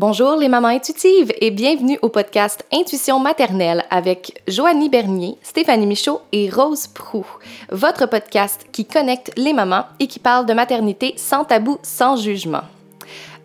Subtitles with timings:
[0.00, 6.20] Bonjour les mamans intuitives et bienvenue au podcast Intuition maternelle avec Joanie Bernier, Stéphanie Michaud
[6.30, 7.26] et Rose Prou,
[7.72, 12.62] votre podcast qui connecte les mamans et qui parle de maternité sans tabou, sans jugement.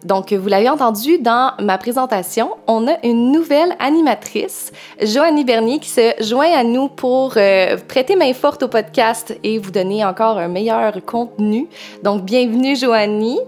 [0.05, 4.72] Donc, vous l'avez entendu dans ma présentation, on a une nouvelle animatrice,
[5.02, 9.60] Joanie Bernier, qui se joint à nous pour euh, prêter main forte au podcast et
[9.60, 11.67] vous donner encore un meilleur contenu.
[12.03, 13.39] Donc, bienvenue, Joanie.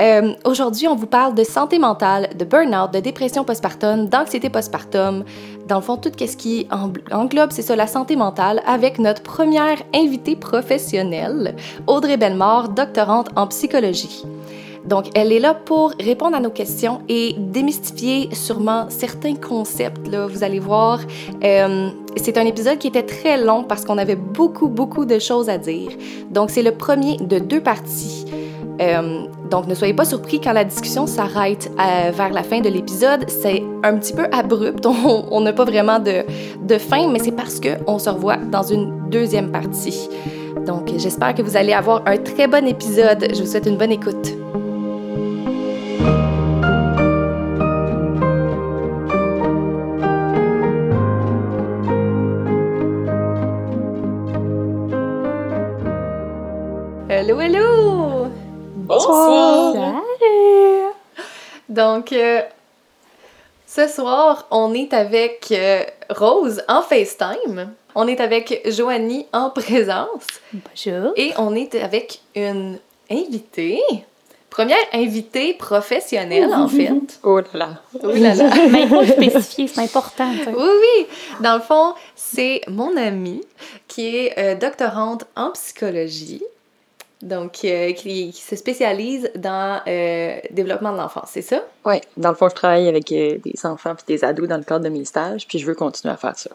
[0.00, 5.24] Euh, Aujourd'hui, on vous parle de santé mentale, de burn-out, de dépression postpartum, d'anxiété postpartum.
[5.66, 6.66] Dans le fond, tout ce qui
[7.10, 11.54] englobe, c'est ça, la santé mentale, avec notre première invitée professionnelle,
[11.86, 14.24] Audrey Bellemare, doctorante en psychologie.
[14.88, 20.08] Donc, elle est là pour répondre à nos questions et démystifier sûrement certains concepts.
[20.08, 21.00] Là, vous allez voir,
[21.44, 25.50] euh, c'est un épisode qui était très long parce qu'on avait beaucoup, beaucoup de choses
[25.50, 25.90] à dire.
[26.30, 28.24] Donc, c'est le premier de deux parties.
[28.80, 32.70] Euh, donc, ne soyez pas surpris quand la discussion s'arrête euh, vers la fin de
[32.70, 33.28] l'épisode.
[33.28, 34.86] C'est un petit peu abrupt.
[35.30, 36.24] On n'a pas vraiment de,
[36.62, 40.08] de fin, mais c'est parce qu'on se revoit dans une deuxième partie.
[40.66, 43.28] Donc, j'espère que vous allez avoir un très bon épisode.
[43.34, 44.32] Je vous souhaite une bonne écoute.
[57.10, 58.28] Hello, hello!
[58.76, 59.74] Bonsoir!
[59.74, 60.92] Salut!
[61.68, 62.42] Donc, euh,
[63.66, 67.74] ce soir, on est avec euh, Rose en FaceTime.
[67.94, 70.26] On est avec Joanie en présence.
[70.52, 71.12] Bonjour.
[71.16, 72.78] Et on est avec une
[73.10, 73.82] invitée.
[74.58, 76.90] Première invitée professionnelle, en fait.
[77.22, 77.68] Oh là là.
[78.02, 78.50] Oui, là, là.
[78.72, 80.28] Mais il faut le spécifier, c'est important.
[80.48, 81.06] Oui, oui.
[81.40, 83.42] Dans le fond, c'est mon amie
[83.86, 86.42] qui est euh, doctorante en psychologie.
[87.22, 91.62] Donc, euh, qui, qui se spécialise dans euh, développement de l'enfance, c'est ça?
[91.84, 94.64] Oui, dans le fond, je travaille avec euh, des enfants puis des ados dans le
[94.64, 96.50] cadre de mes stages, puis je veux continuer à faire ça.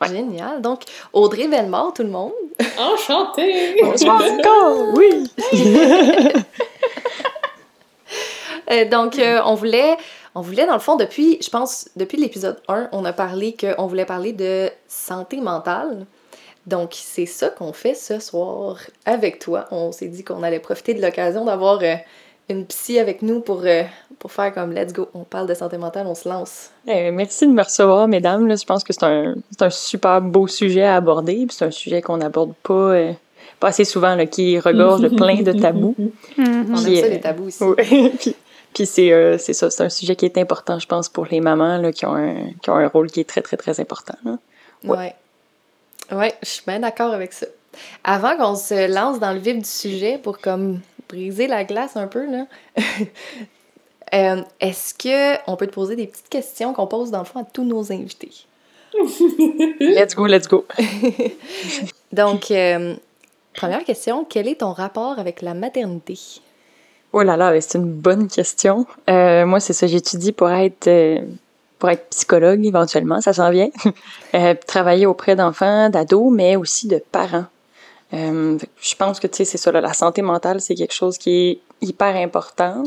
[0.00, 0.06] Ouais.
[0.06, 0.62] Génial.
[0.62, 2.30] Donc, Audrey Bellemare, tout le monde.
[2.78, 3.74] Enchantée!
[3.82, 4.94] Bonsoir encore!
[4.94, 5.28] Oui!
[8.70, 9.96] Euh, donc, euh, on voulait,
[10.34, 13.86] on voulait, dans le fond, depuis, je pense, depuis l'épisode 1, on a parlé qu'on
[13.86, 16.06] voulait parler de santé mentale.
[16.66, 18.76] Donc, c'est ça qu'on fait ce soir
[19.06, 19.66] avec toi.
[19.70, 21.94] On s'est dit qu'on allait profiter de l'occasion d'avoir euh,
[22.50, 23.82] une psy avec nous pour, euh,
[24.18, 26.70] pour faire comme let's go, on parle de santé mentale, on se lance.
[26.86, 28.46] Eh, merci de me recevoir, mesdames.
[28.46, 31.64] Là, je pense que c'est un, c'est un super beau sujet à aborder, puis c'est
[31.64, 33.12] un sujet qu'on n'aborde pas, euh,
[33.58, 35.94] pas assez souvent, là, qui regorge de plein de tabous.
[36.38, 37.64] On Puis, aime ça, euh, les tabous ici.
[37.64, 38.12] Oui.
[38.18, 38.36] puis
[38.74, 41.40] puis c'est, euh, c'est ça, c'est un sujet qui est important, je pense, pour les
[41.40, 44.14] mamans là, qui, ont un, qui ont un rôle qui est très, très, très important.
[44.84, 45.14] Ouais.
[46.12, 47.46] Ouais, je suis bien d'accord avec ça.
[48.04, 52.06] Avant qu'on se lance dans le vif du sujet pour comme briser la glace un
[52.06, 52.46] peu, là,
[54.14, 57.40] euh, est-ce que on peut te poser des petites questions qu'on pose dans le fond
[57.40, 58.32] à tous nos invités?
[59.80, 60.66] Let's go, let's go.
[62.12, 62.96] Donc, euh,
[63.54, 66.18] première question, quel est ton rapport avec la maternité?
[67.12, 68.86] Oh là là, c'est une bonne question.
[69.08, 71.20] Euh, moi, c'est ça, j'étudie pour être euh,
[71.80, 73.70] pour être psychologue éventuellement, ça s'en vient.
[74.34, 77.46] Euh, travailler auprès d'enfants, d'ados, mais aussi de parents.
[78.12, 81.60] Je pense que tu sais, c'est ça, la santé mentale, c'est quelque chose qui est
[81.80, 82.84] hyper important.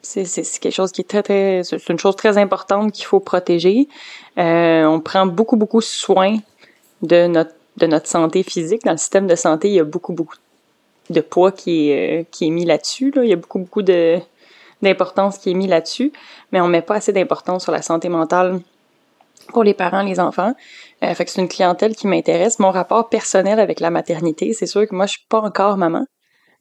[0.00, 0.24] C'est
[0.60, 3.86] quelque chose qui est très, très, c'est une chose très importante qu'il faut protéger.
[4.38, 6.38] On prend beaucoup, beaucoup soin
[7.02, 8.82] de notre, de notre santé physique.
[8.86, 10.47] Dans le système de santé, il y a beaucoup, beaucoup de
[11.20, 13.10] poids qui est, euh, qui est mis là-dessus.
[13.10, 13.24] Là.
[13.24, 14.18] Il y a beaucoup, beaucoup de,
[14.82, 16.12] d'importance qui est mis là-dessus,
[16.52, 18.60] mais on met pas assez d'importance sur la santé mentale
[19.48, 20.54] pour les parents, les enfants.
[21.02, 22.58] Euh, fait que c'est une clientèle qui m'intéresse.
[22.58, 26.04] Mon rapport personnel avec la maternité, c'est sûr que moi, je suis pas encore maman.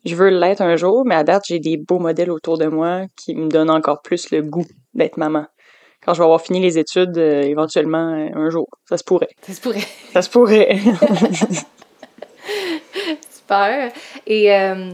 [0.06, 3.02] Je veux l'être un jour, mais à date, j'ai des beaux modèles autour de moi
[3.18, 5.46] qui me donnent encore plus le goût d'être maman.
[6.06, 8.68] Quand je vais avoir fini les études, euh, éventuellement, euh, un jour.
[8.88, 9.28] Ça se pourrait.
[9.42, 9.84] Ça se pourrait.
[10.14, 10.78] Ça se pourrait.
[13.48, 13.94] Super.
[14.26, 14.92] Et euh,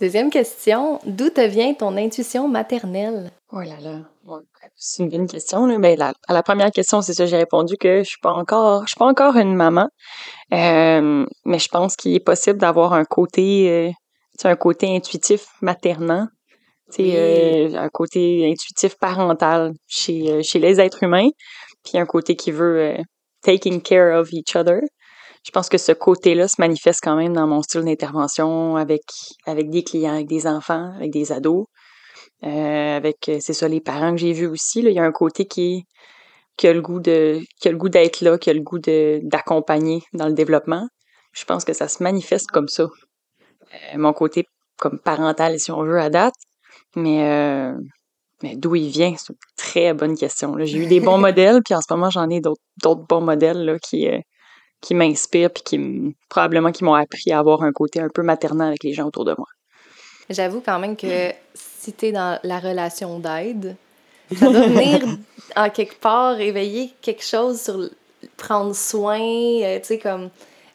[0.00, 3.32] deuxième question, d'où te vient ton intuition maternelle?
[3.52, 4.42] Oh là là, Ouais,
[4.76, 5.66] c'est une bonne question.
[5.66, 5.76] Là.
[5.78, 8.82] Ben, la, à la première question, c'est ça, j'ai répondu que je suis pas encore,
[8.82, 9.88] je suis pas encore une maman,
[10.52, 13.90] Euh, mais je pense qu'il est possible d'avoir un côté, euh,
[14.48, 16.28] un côté intuitif maternant,
[16.96, 17.12] Oui.
[17.16, 21.28] euh, un côté intuitif parental chez euh, chez les êtres humains,
[21.84, 22.98] puis un côté qui veut
[23.42, 24.80] taking care of each other.
[25.48, 29.00] Je pense que ce côté-là se manifeste quand même dans mon style d'intervention avec
[29.46, 31.64] avec des clients, avec des enfants, avec des ados.
[32.44, 35.04] Euh, avec euh, c'est ça les parents que j'ai vus aussi là, il y a
[35.04, 35.86] un côté qui
[36.58, 38.78] qui a le goût de qui a le goût d'être là, qui a le goût
[38.78, 40.86] d'accompagner dans le développement.
[41.32, 42.84] Je pense que ça se manifeste comme ça.
[42.84, 44.44] Euh, mon côté
[44.78, 46.34] comme parental si on veut à date,
[46.94, 47.72] mais euh,
[48.42, 50.54] mais d'où il vient, c'est une très bonne question.
[50.60, 53.78] J'ai eu des bons modèles, puis en ce moment, j'en ai d'autres bons modèles là,
[53.78, 54.20] qui, euh,
[54.80, 58.68] qui m'inspirent, puis qui probablement qui m'ont appris à avoir un côté un peu maternel
[58.68, 59.46] avec les gens autour de moi.
[60.30, 63.76] J'avoue quand même que si tu es dans la relation d'aide,
[64.36, 65.00] ça doit venir
[65.56, 67.88] en quelque part éveiller quelque chose sur
[68.36, 70.30] prendre soin, euh, tu sais, comme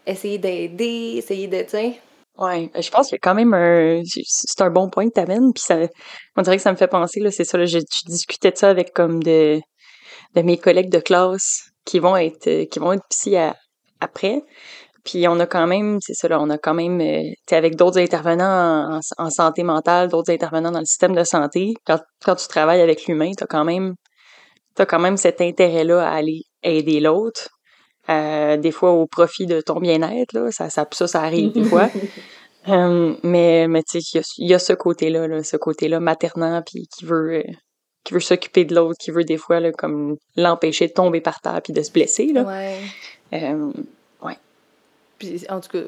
[0.06, 2.00] essayer d'aider, essayer de, tu sais.
[2.38, 4.02] Ouais, je pense qu'il y a quand même un.
[4.06, 5.78] C'est un bon point que t'amènes, puis ça.
[6.36, 7.78] On dirait que ça me fait penser, là, c'est ça, là, je,
[8.08, 9.62] discutais de ça avec comme de,
[10.36, 13.36] de mes collègues de classe qui vont être qui vont être psy
[14.04, 14.44] après.
[15.04, 17.76] Puis on a quand même, c'est ça là, on a quand même, euh, tu avec
[17.76, 21.74] d'autres intervenants en, santé mentale, d'autres intervenants dans le système de santé.
[21.86, 23.96] Quand, quand tu travailles avec l'humain, t'as quand même,
[24.78, 27.50] quand même cet intérêt-là à aller aider l'autre.
[28.10, 31.64] Euh, des fois au profit de ton bien-être, là, ça, ça, ça, ça arrive des
[31.64, 31.90] fois.
[32.70, 36.88] Euh, mais mais tu sais, il y a, ce côté-là, là, ce côté-là maternant, puis
[36.96, 37.44] qui veut
[38.04, 41.40] qui veut s'occuper de l'autre, qui veut des fois là, comme l'empêcher de tomber par
[41.42, 42.28] terre puis de se blesser.
[42.28, 42.44] Là.
[42.44, 42.78] Ouais.
[43.34, 43.72] Euh,
[45.50, 45.84] en tout cas,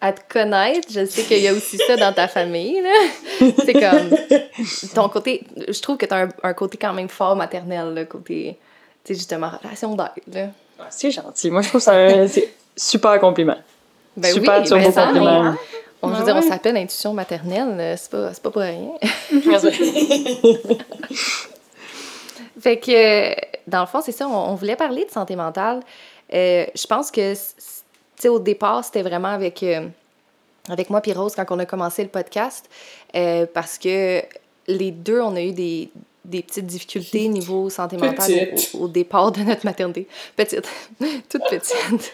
[0.00, 2.82] à te connaître, je sais qu'il y a aussi ça dans ta famille.
[3.38, 4.10] C'est comme
[4.94, 5.44] ton côté.
[5.56, 8.58] Je trouve que tu as un, côté quand même fort maternel, le côté,
[9.04, 10.50] tu sais, justement, relation d'aide.
[10.90, 11.50] c'est gentil.
[11.50, 13.56] Moi, je trouve ça c'est super compliment.
[14.16, 15.54] Ben super, oui, ben compliment.
[16.02, 18.90] On, je veux dire, on s'appelle intuition maternelle, c'est pas, pas pour rien.
[22.60, 23.34] fait que,
[23.66, 25.80] dans le fond, c'est ça, on, voulait parler de santé mentale.
[26.32, 27.34] Euh, je pense que
[28.16, 29.88] sais, au départ, c'était vraiment avec, euh,
[30.68, 32.68] avec moi et Rose quand on a commencé le podcast,
[33.14, 34.22] euh, parce que
[34.66, 35.90] les deux, on a eu des,
[36.24, 40.08] des petites difficultés niveau santé mentale au, départ de notre maternité.
[40.34, 40.68] Petite,
[41.28, 41.76] toute petite.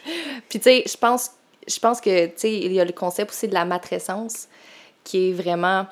[0.49, 1.31] Puis, tu sais, je pense,
[1.67, 4.49] je pense que, tu sais, il y a le concept aussi de la matrescence
[5.05, 5.87] qui est vraiment...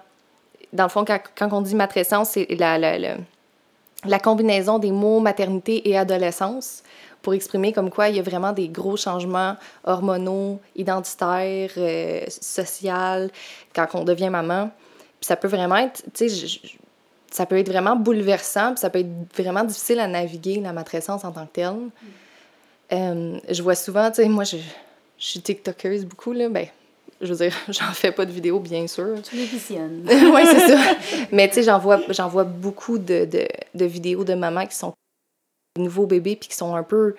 [0.72, 3.16] Dans le fond, quand, quand on dit matrescence, c'est la, la, la,
[4.04, 6.84] la combinaison des mots maternité et adolescence
[7.22, 13.30] pour exprimer comme quoi il y a vraiment des gros changements hormonaux, identitaires, euh, sociaux
[13.74, 14.70] quand on devient maman.
[15.20, 16.60] Puis ça peut vraiment être, tu sais,
[17.30, 21.24] ça peut être vraiment bouleversant, puis ça peut être vraiment difficile à naviguer, la matrescence
[21.24, 21.90] en tant que telle.
[22.92, 24.56] Euh, je vois souvent, tu sais, moi, je,
[25.18, 26.66] je suis TikTokeuse beaucoup, là, ben,
[27.20, 29.20] je veux dire, j'en fais pas de vidéos, bien sûr.
[29.22, 30.02] Tu les visionnes.
[30.08, 30.78] oui, c'est ça.
[31.30, 34.94] Mais tu sais, j'en vois, vois beaucoup de, de, de, vidéos de mamans qui sont
[35.78, 37.14] nouveaux bébés puis qui sont un peu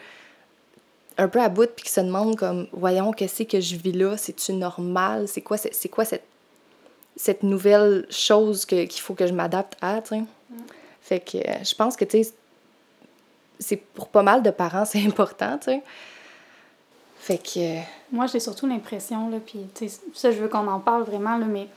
[1.18, 4.18] un peu à bout puis qui se demandent comme voyons qu'est-ce que je vis là?
[4.18, 5.28] C'est-tu normal?
[5.28, 6.26] C'est quoi c'est quoi cette
[7.16, 10.20] cette nouvelle chose que qu'il faut que je m'adapte à tu sais?
[10.20, 10.56] Mm.
[11.02, 12.34] fait que euh, je pense que tu sais
[13.60, 15.84] c'est pour pas mal de parents c'est important tu sais.
[17.20, 17.82] Fait que euh,
[18.12, 21.38] moi j'ai surtout l'impression là puis tu sais ça je veux qu'on en parle vraiment
[21.38, 21.68] là mais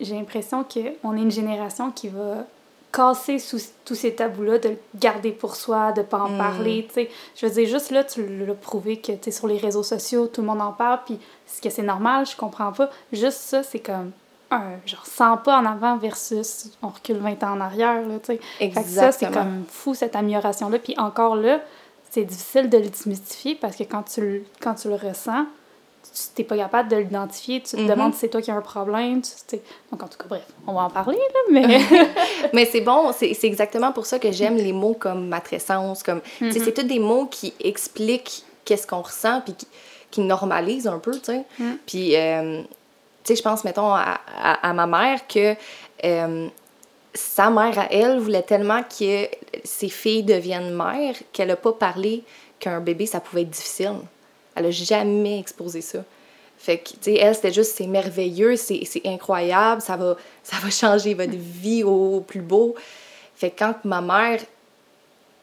[0.00, 2.44] j'ai l'impression qu'on est une génération qui va
[2.94, 6.38] casser sous, tous ces tabous-là, de le garder pour soi, de pas en mm.
[6.38, 7.10] parler, tu sais.
[7.36, 10.26] Je veux dire, juste là, tu l'as prouvé que, tu es sur les réseaux sociaux,
[10.26, 12.90] tout le monde en parle, puis ce que c'est normal, je comprends pas.
[13.12, 14.12] Juste ça, c'est comme
[14.50, 18.26] un, genre, 100 pas en avant versus on recule 20 ans en arrière, là, tu
[18.34, 18.40] sais.
[18.60, 18.94] Exactement.
[18.94, 20.78] ça, c'est comme fou, cette amélioration-là.
[20.78, 21.60] Puis encore là,
[22.10, 25.46] c'est difficile de le démystifier parce que quand tu, quand tu le ressens,
[26.14, 27.88] tu n'es pas capable de l'identifier, tu te mm-hmm.
[27.88, 29.20] demandes si c'est toi qui as un problème.
[29.22, 29.56] Tu,
[29.90, 31.80] Donc, en tout cas, bref, on va en parler, là, mais...
[32.52, 36.20] mais c'est bon, c'est exactement pour ça que j'aime les mots comme matrescence, comme...
[36.40, 36.64] Mm-hmm.
[36.64, 39.66] C'est tous des mots qui expliquent qu'est-ce qu'on ressent, puis qui,
[40.12, 41.44] qui, normalisent un peu, tu sais.
[41.58, 41.72] Mm.
[41.84, 42.68] Puis, euh, tu
[43.24, 45.56] sais, je pense, mettons, à, à, ma mère que...
[46.04, 46.48] Euh,
[47.16, 49.28] sa mère à elle voulait tellement que
[49.62, 52.24] ses filles deviennent mères qu'elle n'a pas parlé
[52.58, 53.98] qu'un bébé, ça pouvait être difficile.
[54.54, 56.04] Elle a jamais exposé ça.
[56.56, 60.70] Fait que, tu sais, elle, c'était juste, c'est merveilleux, c'est incroyable, ça va, ça va
[60.70, 62.74] changer votre vie au, plus beau.
[63.36, 64.40] Fait que quand ma mère,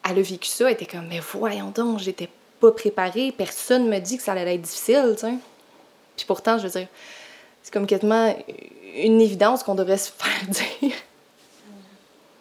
[0.10, 4.00] elle a vécu ça, elle était comme, mais voyons donc, j'étais pas préparée, personne me
[4.00, 5.34] dit que ça allait être difficile, tu sais.
[6.16, 6.88] Puis pourtant, je veux dire,
[7.62, 8.36] c'est comme quasiment
[8.96, 10.96] une évidence qu'on devrait se faire dire.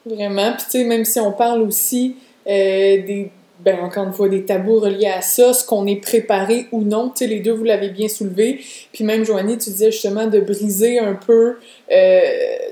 [0.06, 0.52] Vraiment.
[0.52, 3.30] Puis, tu sais, même si on parle aussi euh, des
[3.64, 7.10] ben, encore une fois, des tabous reliés à ça, ce qu'on est préparé ou non.
[7.10, 8.60] Tu sais, les deux, vous l'avez bien soulevé.
[8.92, 11.56] Puis même, Joanie, tu disais justement de briser un peu
[11.92, 12.20] euh,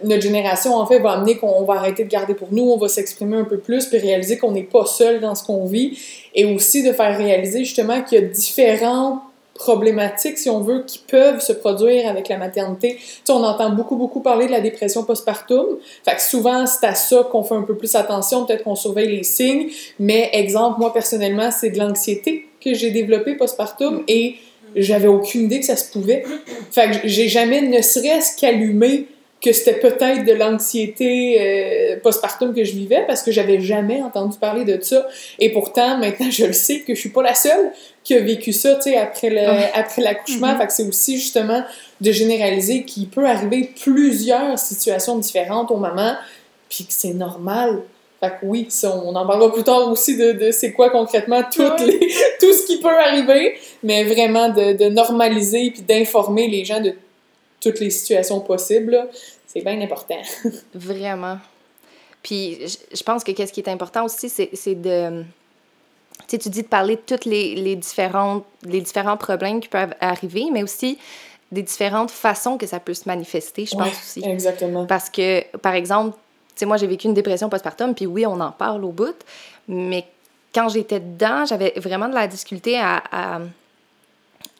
[0.05, 2.89] notre génération, en fait, va amener qu'on va arrêter de garder pour nous, on va
[2.89, 5.99] s'exprimer un peu plus, puis réaliser qu'on n'est pas seul dans ce qu'on vit.
[6.35, 9.23] Et aussi de faire réaliser justement qu'il y a différents
[9.59, 12.97] problématiques, si on veut, qui peuvent se produire avec la maternité.
[12.97, 15.79] Tu sais, on entend beaucoup, beaucoup parler de la dépression postpartum.
[16.05, 18.47] Fait que souvent, c'est à ça qu'on fait un peu plus attention.
[18.47, 19.69] Peut-être qu'on surveille les signes.
[19.99, 24.37] Mais, exemple, moi, personnellement, c'est de l'anxiété que j'ai développée postpartum et
[24.77, 26.25] j'avais aucune idée que ça se pouvait.
[26.71, 29.07] Fait que j'ai jamais, ne serait-ce qu'allumé
[29.41, 34.37] que c'était peut-être de l'anxiété euh, postpartum que je vivais parce que j'avais jamais entendu
[34.37, 35.07] parler de ça.
[35.39, 37.71] Et pourtant, maintenant, je le sais que je suis pas la seule
[38.03, 39.41] qui a vécu ça, tu sais, après le,
[39.75, 40.49] après l'accouchement.
[40.49, 40.59] Mm-hmm.
[40.59, 41.63] Fait que c'est aussi justement
[42.01, 46.17] de généraliser qu'il peut arriver plusieurs situations différentes aux mamans,
[46.69, 47.83] puis que c'est normal.
[48.21, 51.43] Fait que oui, ça, on en parlera plus tard aussi de, de c'est quoi concrètement
[51.45, 52.01] toutes les,
[52.41, 53.55] tout ce qui peut arriver,
[53.85, 56.95] mais vraiment de, de normaliser puis d'informer les gens de
[57.61, 59.09] toutes les situations possibles,
[59.47, 60.21] c'est bien important.
[60.75, 61.39] Vraiment.
[62.23, 62.59] Puis
[62.93, 65.25] je pense que qu'est-ce qui est important aussi, c'est de...
[66.27, 69.69] Tu sais, tu dis de parler de tous les, les, différentes, les différents problèmes qui
[69.69, 70.99] peuvent arriver, mais aussi
[71.53, 74.29] des différentes façons que ça peut se manifester, je pense aussi.
[74.29, 74.85] Exactement.
[74.85, 76.17] Parce que, par exemple,
[76.49, 79.17] tu sais, moi, j'ai vécu une dépression postpartum, puis oui, on en parle au bout,
[79.69, 80.05] mais
[80.53, 83.41] quand j'étais dedans, j'avais vraiment de la difficulté à à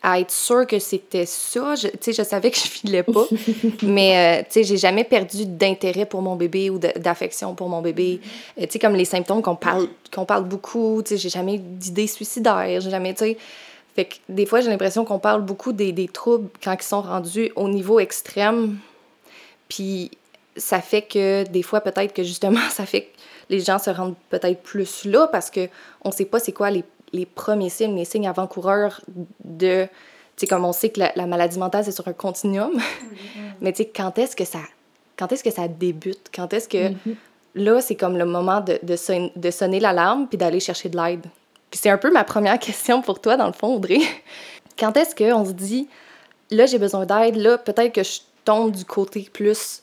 [0.05, 1.75] être sûre que c'était ça.
[1.77, 3.27] Tu sais, je savais que je filais pas,
[3.83, 7.83] mais euh, tu sais, j'ai jamais perdu d'intérêt pour mon bébé ou d'affection pour mon
[7.83, 8.21] bébé.
[8.59, 11.59] Euh, tu sais, comme les symptômes qu'on parle, qu'on parle beaucoup, tu sais, j'ai jamais
[11.59, 13.37] d'idées suicidaires, j'ai jamais, tu sais...
[13.97, 17.03] Fait que des fois, j'ai l'impression qu'on parle beaucoup des, des, troubles quand ils sont
[17.03, 18.79] rendus au niveau extrême.
[19.69, 20.13] Puis
[20.57, 23.09] ça fait que des fois, peut-être que justement, ça fait que
[23.51, 25.69] les gens se rendent peut-être plus là parce que
[26.05, 29.01] on sait pas c'est quoi les les premiers signes, les signes avant-coureurs
[29.45, 29.91] de, tu
[30.37, 32.73] sais, comme on sait que la, maladie mentale, c'est sur un continuum,
[33.61, 34.61] mais tu sais, quand est-ce que ça,
[35.19, 36.31] quand est-ce que ça débute?
[36.35, 37.15] Quand est-ce que, mm-hmm.
[37.57, 38.97] là, c'est comme le moment de, de,
[39.39, 41.27] de sonner l'alarme puis d'aller chercher de l'aide?
[41.71, 44.01] Puis c'est un peu ma première question pour toi, dans le fond, Audrey.
[44.79, 45.89] quand est-ce qu'on se dit,
[46.51, 49.83] là, j'ai besoin d'aide, là, peut-être que je tombe du côté plus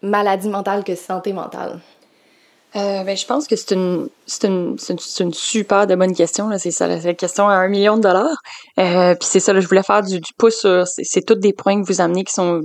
[0.00, 1.80] maladie mentale que santé mentale?
[2.74, 6.48] Euh, ben, je pense que c'est une, c'est une, c'est une, super de bonne question.
[6.48, 6.58] Là.
[6.58, 8.36] C'est ça, la question à un million de dollars.
[8.78, 10.86] Euh, puis c'est ça, là, je voulais faire du, du pouce sur...
[10.86, 12.60] C'est, c'est tous des points que vous amenez qui sont...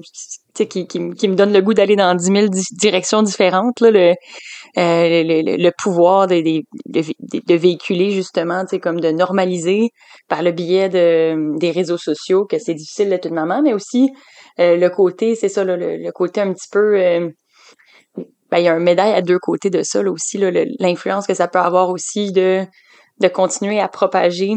[0.54, 2.48] Qui, qui, qui me donnent le goût d'aller dans 10 000
[2.82, 3.80] directions différentes.
[3.80, 4.16] Là, le,
[4.78, 9.90] euh, le, le, pouvoir de, de, de, de véhiculer justement, comme de normaliser
[10.28, 14.10] par le biais de, des réseaux sociaux que c'est difficile d'être une maman, mais aussi
[14.60, 17.30] euh, le côté, c'est ça, le, le, côté un petit peu euh,
[18.52, 20.38] ben, il y a un médaille à deux côtés de ça là, aussi,
[20.80, 22.66] l'influence que ça peut avoir aussi de,
[23.20, 24.54] de continuer à propager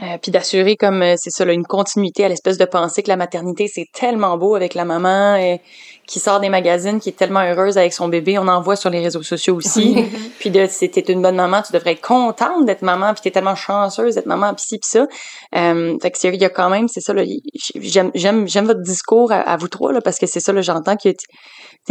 [0.00, 3.08] euh, puis d'assurer comme euh, c'est ça là, une continuité à l'espèce de pensée que
[3.08, 5.56] la maternité c'est tellement beau avec la maman euh,
[6.06, 8.38] qui sort des magazines qui est tellement heureuse avec son bébé.
[8.38, 9.96] On en voit sur les réseaux sociaux aussi.
[10.38, 13.30] Puis de si t'es une bonne maman tu devrais être contente d'être maman puis t'es
[13.30, 15.06] tellement chanceuse d'être maman puis ci puis ça.
[15.54, 17.22] Euh, fait que il y a quand même c'est ça là
[17.76, 20.96] j'aime j'aime j'aime votre discours à, vous trois là parce que c'est ça là j'entends
[20.96, 21.10] que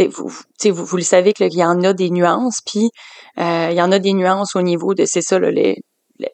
[0.08, 2.90] vous, vous, vous le savez qu'il y en a des nuances puis
[3.38, 5.76] il y en a des nuances au niveau de c'est ça là, les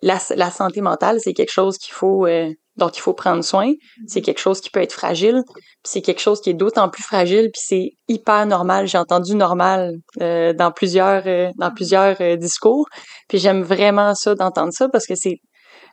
[0.02, 3.72] la, la santé mentale, c'est quelque chose qu'il faut euh, dont il faut prendre soin.
[4.06, 5.42] C'est quelque chose qui peut être fragile.
[5.84, 7.50] c'est quelque chose qui est d'autant plus fragile.
[7.52, 8.86] Puis c'est hyper normal.
[8.86, 12.86] J'ai entendu normal euh, dans plusieurs euh, dans plusieurs discours.
[13.28, 15.40] Puis j'aime vraiment ça d'entendre ça parce que c'est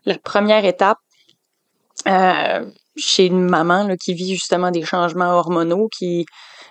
[0.06, 0.98] la première étape
[2.98, 6.26] chez une maman là, qui vit justement des changements hormonaux, qui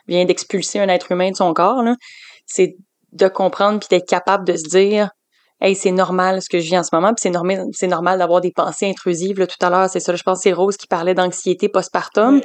[0.06, 1.82] vient d'expulser un être humain de son corps.
[2.46, 2.76] C'est
[3.12, 5.10] de comprendre puis d'être capable de se dire
[5.64, 8.18] hey, c'est normal ce que je vis en ce moment, puis c'est normal, c'est normal
[8.18, 9.38] d'avoir des pensées intrusives.
[9.38, 12.40] Là, tout à l'heure, c'est ça, je pense que c'est Rose qui parlait d'anxiété postpartum.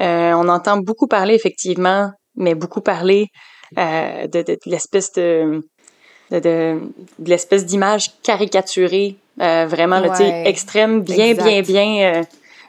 [0.00, 3.28] Euh, on entend beaucoup parler, effectivement, mais beaucoup parler
[3.78, 5.62] euh, de, de, l'espèce de,
[6.30, 6.80] de, de,
[7.24, 10.12] l'espèce d'image caricaturée, euh, vraiment, là,
[10.46, 12.22] extrême, bien, bien, bien, euh,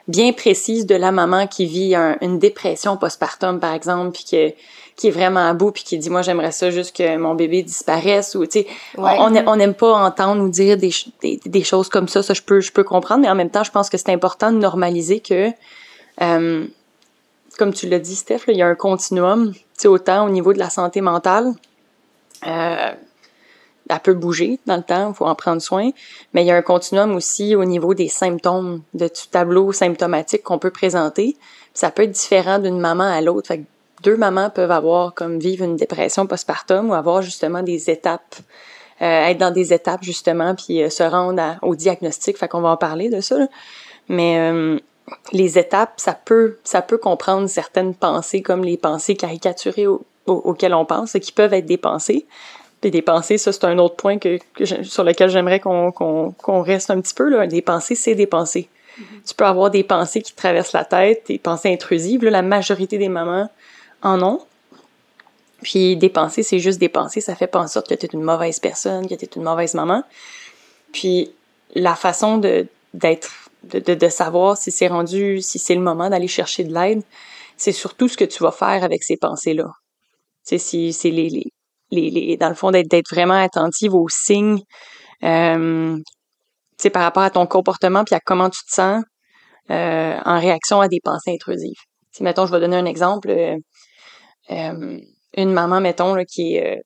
[0.07, 4.53] bien précise de la maman qui vit une dépression postpartum, par exemple, puis que
[4.99, 7.63] qui est vraiment à bout puis qui dit moi j'aimerais ça juste que mon bébé
[7.63, 10.91] disparaisse ou tu sais on on n'aime pas entendre ou dire des,
[11.21, 13.63] des, des, choses comme ça ça je peux je peux comprendre mais en même temps
[13.63, 15.51] je pense que c'est important de normaliser que
[16.21, 16.67] euh,
[17.57, 20.51] comme tu l'as dit Steph il y a un continuum tu sais autant au niveau
[20.51, 21.53] de la santé mentale
[22.45, 22.91] euh,
[23.89, 25.89] elle peut bouger dans le temps, il faut en prendre soin,
[26.33, 30.43] mais il y a un continuum aussi au niveau des symptômes, de tout tableau symptomatique
[30.43, 31.35] qu'on peut présenter.
[31.73, 33.47] Ça peut être différent d'une maman à l'autre.
[33.47, 33.63] Fait
[34.03, 38.35] deux mamans peuvent avoir comme vivre une dépression postpartum ou avoir justement des étapes,
[39.01, 42.37] euh, être dans des étapes justement, puis euh, se rendre au diagnostic.
[42.37, 43.37] Fait qu'on va en parler de ça.
[44.07, 44.79] Mais euh,
[45.31, 49.87] les étapes, ça peut, ça peut comprendre certaines pensées comme les pensées caricaturées
[50.25, 52.25] auxquelles on pense, qui peuvent être des pensées.
[52.81, 54.37] Puis des pensées, ça c'est un autre point que,
[54.83, 57.27] sur lequel j'aimerais qu'on qu'on reste un petit peu.
[57.27, 57.45] Là.
[57.45, 58.69] Des pensées, c'est des pensées.
[58.97, 59.27] Mm-hmm.
[59.27, 62.23] Tu peux avoir des pensées qui traversent la tête, des pensées intrusives.
[62.23, 63.49] Là, la majorité des mamans
[64.01, 64.41] en ont.
[65.61, 68.23] Puis des pensées, c'est juste des pensées, ça fait en sorte que tu es une
[68.23, 70.03] mauvaise personne, que tu es une mauvaise maman.
[70.93, 71.31] Puis
[71.75, 76.29] la façon de d'être de, de, savoir si c'est rendu si c'est le moment d'aller
[76.29, 77.03] chercher de l'aide,
[77.57, 79.69] c'est surtout ce que tu vas faire avec ces pensées-là.
[80.43, 81.51] C'est si c'est les, les,
[81.91, 84.61] les, les, dans le fond d'être vraiment attentive aux signes,
[85.23, 85.97] euh,
[86.93, 89.03] par rapport à ton comportement puis à comment tu te sens
[89.69, 91.77] euh, en réaction à des pensées intrusives.
[92.11, 93.57] Si mettons, je vais donner un exemple, euh,
[94.51, 94.99] euh
[95.37, 96.81] une maman mettons là, qui est euh,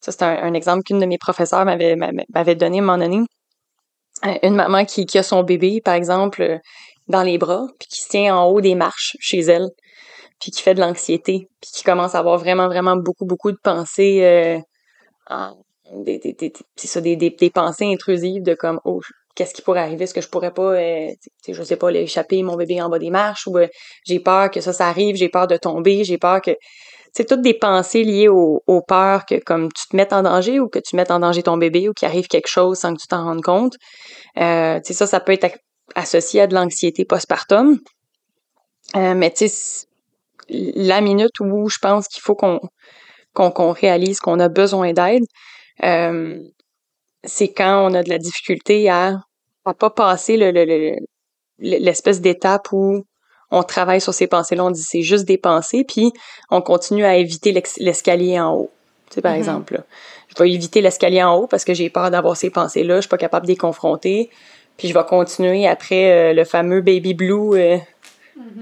[0.00, 3.24] ça c'est un, exemple qu'une de mes professeurs m'avait m'avait donné à un moment donné.
[4.42, 6.58] Une maman qui, qui a son bébé par exemple
[7.08, 9.68] dans les bras puis qui se tient en haut des marches chez elle
[10.40, 13.58] puis qui fait de l'anxiété, puis qui commence à avoir vraiment, vraiment beaucoup, beaucoup de
[13.62, 14.58] pensées, euh,
[16.04, 19.00] des, des, ça, des, des, des, pensées intrusives de comme, oh,
[19.38, 20.02] qu'est-ce qui pourrait arriver?
[20.02, 21.12] Est-ce que je pourrais pas, euh,
[21.48, 23.68] je sais pas, échapper mon bébé en bas des marches ou euh,
[24.04, 26.50] j'ai peur que ça, ça arrive, j'ai peur de tomber, j'ai peur que...
[27.14, 30.68] C'est toutes des pensées liées aux, peurs que comme tu te mettes en danger ou
[30.68, 33.06] que tu mettes en danger ton bébé ou qu'il arrive quelque chose sans que tu
[33.06, 33.74] t'en rendes compte.
[34.38, 35.56] Euh, ça, ça peut être
[35.94, 37.78] associé à de l'anxiété postpartum.
[38.96, 39.86] Euh, mais tu sais,
[40.48, 42.60] la minute où je pense qu'il faut qu'on
[43.32, 45.24] qu'on réalise qu'on a besoin d'aide,
[45.84, 46.38] euh,
[47.24, 49.14] c'est quand on a de la difficulté à
[49.68, 50.96] à pas passer le,
[51.58, 53.04] l'espèce d'étape où
[53.50, 56.12] on travaille sur ces pensées-là, on dit c'est juste des pensées, puis
[56.50, 58.70] on continue à éviter l'escalier en haut.
[59.08, 59.38] Tu sais, par mm-hmm.
[59.38, 59.82] exemple,
[60.28, 63.08] je vais éviter l'escalier en haut parce que j'ai peur d'avoir ces pensées-là, je suis
[63.08, 64.28] pas capable de les confronter,
[64.76, 67.78] puis je vais continuer après euh, le fameux baby blue, euh,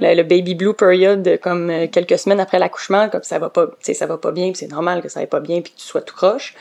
[0.00, 4.06] le, baby blue period, comme euh, quelques semaines après l'accouchement, comme ça va pas, ça
[4.06, 6.14] va pas bien, c'est normal que ça aille pas bien, puis que tu sois tout
[6.14, 6.54] croche.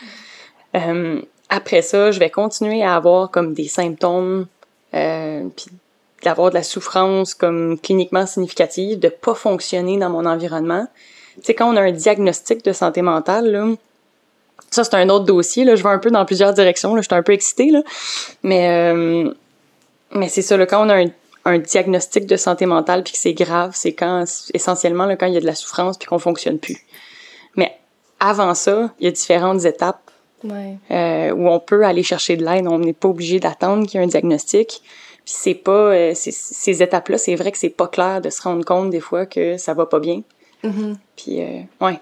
[0.75, 1.21] Euh,
[1.55, 4.45] après ça, je vais continuer à avoir comme des symptômes,
[4.93, 5.67] euh, puis
[6.23, 10.87] d'avoir de la souffrance comme cliniquement significative, de pas fonctionner dans mon environnement.
[11.35, 13.77] Tu sais, quand on a un diagnostic de santé mentale,
[14.69, 17.07] ça c'est un autre dossier, là, je vais un peu dans plusieurs directions, là, je
[17.07, 17.81] suis un peu excitée, là,
[18.43, 19.31] mais, euh,
[20.11, 21.05] mais c'est ça, là, quand on a
[21.45, 25.33] un diagnostic de santé mentale puis que c'est grave, c'est quand essentiellement là, quand il
[25.33, 26.77] y a de la souffrance puis qu'on fonctionne plus.
[27.55, 27.77] Mais
[28.19, 30.04] avant ça, il y a différentes étapes
[30.43, 32.67] euh, où on peut aller chercher de l'aide.
[32.67, 34.81] On n'est pas obligé d'attendre qu'il y ait un diagnostic.
[35.25, 38.63] Puis c'est pas euh, ces étapes-là, c'est vrai que c'est pas clair de se rendre
[38.63, 40.21] compte des fois que ça va pas bien.
[40.63, 40.95] Mm-hmm.
[41.15, 41.99] Puis euh, ouais.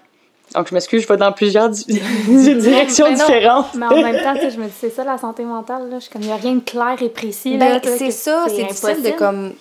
[0.54, 1.70] Donc, je m'excuse, je vais dans plusieurs
[2.28, 3.74] directions différentes.
[3.74, 5.98] Mais en même temps, je me dis, c'est ça la santé mentale, là.
[5.98, 7.56] Je comme, il n'y a rien de clair et précis.
[7.56, 9.54] Ben, c'est ça, c'est difficile de comme,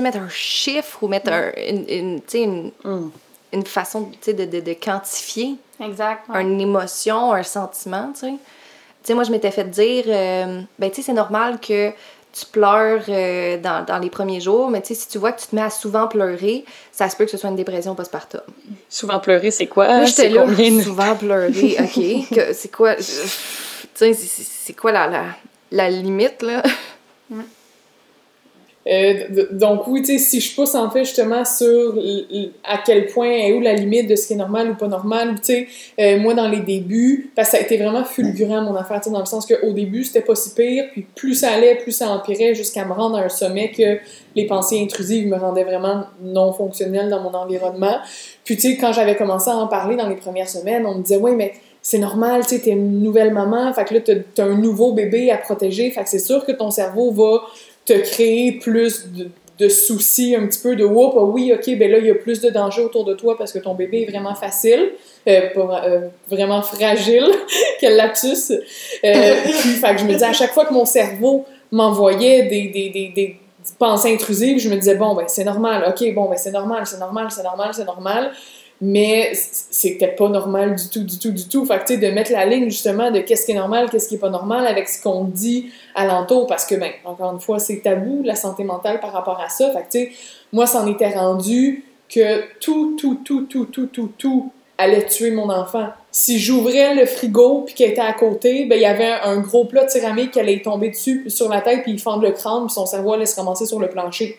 [0.00, 3.10] mettre un chiffre ou mettre un, une, une, une, mm.
[3.52, 5.56] une, façon, de, de, de, quantifier.
[5.80, 6.24] Exact.
[6.34, 8.32] Une émotion, un sentiment, tu sais.
[8.32, 8.38] Tu
[9.04, 11.90] sais, moi, je m'étais fait dire, euh, ben, tu sais, c'est normal que
[12.32, 15.40] tu pleures euh, dans, dans, les premiers jours, mais tu sais, si tu vois que
[15.40, 18.40] tu te mets à souvent pleurer, ça se peut que ce soit une dépression postpartum.
[18.88, 19.86] Souvent pleurer, c'est quoi?
[19.86, 20.44] Là, j'étais là,
[20.82, 22.44] souvent pleurer, OK.
[22.52, 22.96] c'est quoi?
[22.96, 23.04] Tu
[23.94, 25.24] sais, c'est quoi la, la,
[25.70, 26.62] la limite, là?
[28.88, 31.94] Euh, donc oui, tu sais, si je pousse en fait justement sur
[32.64, 35.34] à quel point est où la limite de ce qui est normal ou pas normal,
[35.36, 35.68] tu sais,
[36.00, 39.20] euh, moi dans les débuts, parce que ça a été vraiment fulgurant mon affaire, dans
[39.20, 42.54] le sens qu'au début c'était pas si pire, puis plus ça allait, plus ça empirait
[42.54, 43.98] jusqu'à me rendre à un sommet que
[44.34, 47.96] les pensées intrusives me rendaient vraiment non fonctionnelles dans mon environnement.
[48.44, 51.02] Puis tu sais, quand j'avais commencé à en parler dans les premières semaines, on me
[51.02, 54.00] disait, oui, mais c'est normal, tu sais, t'es une nouvelle maman, fait que là,
[54.34, 57.42] t'as un nouveau bébé à protéger, fait que c'est sûr que ton cerveau va
[57.88, 59.06] te créer plus
[59.58, 62.14] de, soucis, un petit peu de whoop, ah oui, ok, ben là, il y a
[62.14, 64.92] plus de danger autour de toi parce que ton bébé est vraiment facile,
[65.26, 67.26] euh, euh, vraiment fragile,
[67.80, 68.52] quel lapsus.
[68.52, 72.68] Euh, puis, fait que je me disais, à chaque fois que mon cerveau m'envoyait des,
[72.68, 73.36] des, des, des
[73.80, 76.98] pensées intrusives, je me disais, bon, ben c'est normal, ok, bon, ben c'est normal, c'est
[76.98, 78.30] normal, c'est normal, c'est normal
[78.80, 81.64] mais c'était pas normal du tout, du tout, du tout.
[81.64, 84.18] Fait que, de mettre la ligne, justement, de qu'est-ce qui est normal, qu'est-ce qui est
[84.18, 88.22] pas normal avec ce qu'on dit alentour, parce que, ben, encore une fois, c'est tabou,
[88.24, 89.70] la santé mentale par rapport à ça.
[89.72, 90.12] Fait que, tu sais,
[90.52, 95.50] moi, c'en était rendu que tout, tout, tout, tout, tout, tout, tout allait tuer mon
[95.50, 95.88] enfant.
[96.12, 99.64] Si j'ouvrais le frigo puis qu'il était à côté, ben il y avait un gros
[99.64, 102.66] plat de céramique qui allait tomber dessus sur la tête puis il fendre le crâne
[102.66, 104.38] puis son cerveau allait se ramasser sur le plancher.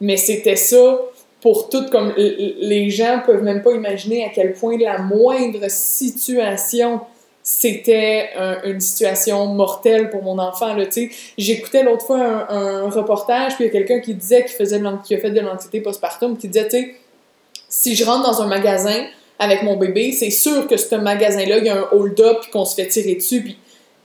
[0.00, 0.98] Mais c'était ça
[1.40, 7.00] pour tout, comme les gens peuvent même pas imaginer à quel point la moindre situation
[7.42, 8.30] c'était
[8.64, 10.76] une situation mortelle pour mon enfant.
[11.38, 15.00] J'écoutais l'autre fois un, reportage, puis il y a quelqu'un qui disait qu'il faisait a
[15.02, 16.96] fait de l'anxiété postpartum, qui disait, tu
[17.68, 19.06] si je rentre dans un magasin
[19.38, 22.64] avec mon bébé, c'est sûr que ce magasin-là, il y a un hold-up, puis qu'on
[22.64, 23.56] se fait tirer dessus, puis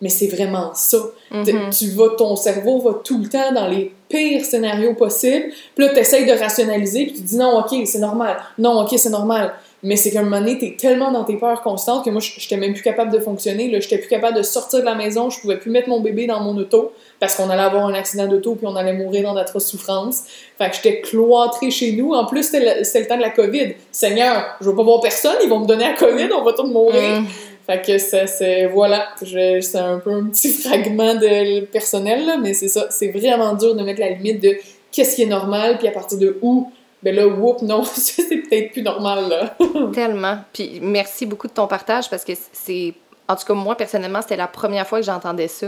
[0.06, 1.00] mais c'est vraiment ça.
[1.32, 1.76] Mm-hmm.
[1.76, 5.46] Tu vas, ton cerveau va tout le temps dans les pires scénarios possibles.
[5.74, 8.38] Puis là, tu essaies de rationaliser, puis tu dis non, ok, c'est normal.
[8.60, 9.56] Non, ok, c'est normal.
[9.82, 12.58] Mais c'est qu'à un moment donné, t'es tellement dans tes peurs constantes que moi, j'étais
[12.58, 13.68] même plus capable de fonctionner.
[13.72, 15.32] Là, j'étais plus capable de sortir de la maison.
[15.32, 18.28] Je pouvais plus mettre mon bébé dans mon auto parce qu'on allait avoir un accident
[18.28, 20.26] d'auto puis on allait mourir dans d'atroces souffrances.
[20.60, 22.14] Fait que j'étais cloîtrée chez nous.
[22.14, 23.74] En plus, c'était le, temps de la COVID.
[23.92, 25.38] Seigneur, je veux pas voir personne.
[25.44, 26.30] Ils vont me donner la COVID.
[26.32, 27.22] On va tous mourir.
[27.22, 27.26] Mm.
[27.66, 32.68] Fait que c'est, voilà, c'est un peu un petit fragment de personnel, là, mais c'est
[32.68, 34.56] ça, c'est vraiment dur de mettre la limite de
[34.92, 38.72] qu'est-ce qui est normal, puis à partir de où, ben là, whoop, non, c'est peut-être
[38.72, 39.56] plus normal, là.
[39.94, 40.40] Tellement.
[40.54, 42.94] Puis merci beaucoup de ton partage, parce que c'est,
[43.28, 45.68] en tout cas, moi, personnellement, c'était la première fois que j'entendais ça.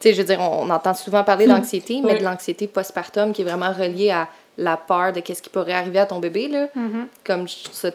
[0.00, 3.42] Tu sais, je veux dire, on, entend souvent parler d'anxiété, mais de l'anxiété postpartum qui
[3.42, 4.26] est vraiment reliée à
[4.58, 6.66] la peur de qu'est-ce qui pourrait arriver à ton bébé, là.
[6.76, 7.06] Mm-hmm.
[7.24, 7.90] Comme je trouve ça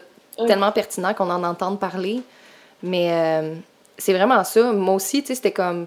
[0.46, 2.22] tellement pertinent qu'on en entende parler.
[2.82, 3.54] Mais euh,
[3.96, 4.72] c'est vraiment ça.
[4.72, 5.86] Moi aussi, tu sais, c'était comme.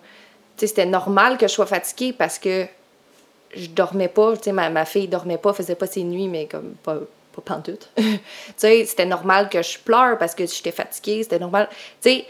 [0.57, 2.65] Tu c'était normal que je sois fatiguée parce que
[3.55, 4.35] je dormais pas.
[4.37, 6.97] Tu sais, ma, ma fille dormait pas, faisait pas ses nuits, mais comme pas,
[7.31, 7.77] pas tu
[8.57, 11.23] sais, c'était normal que je pleure parce que j'étais fatiguée.
[11.23, 11.69] C'était normal.
[12.01, 12.23] Tu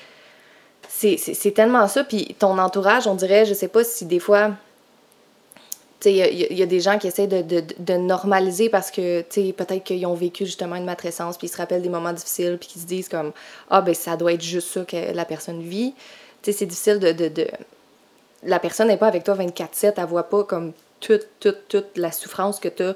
[0.87, 2.03] sais, c'est tellement ça.
[2.03, 4.51] Puis ton entourage, on dirait, je sais pas si des fois
[6.05, 10.05] il y, a des gens qui essaient de, de, de normaliser parce que peut-être qu'ils
[10.05, 12.87] ont vécu justement une matrescence, puis ils se rappellent des moments difficiles, puis qu'ils se
[12.87, 13.31] disent comme
[13.69, 15.93] Ah, ben ça doit être juste ça que la personne vit.
[16.41, 17.47] C'est difficile de, de,
[18.43, 22.11] La personne n'est pas avec toi 24-7, elle voit pas comme toute, toute, toute la
[22.11, 22.95] souffrance que tu as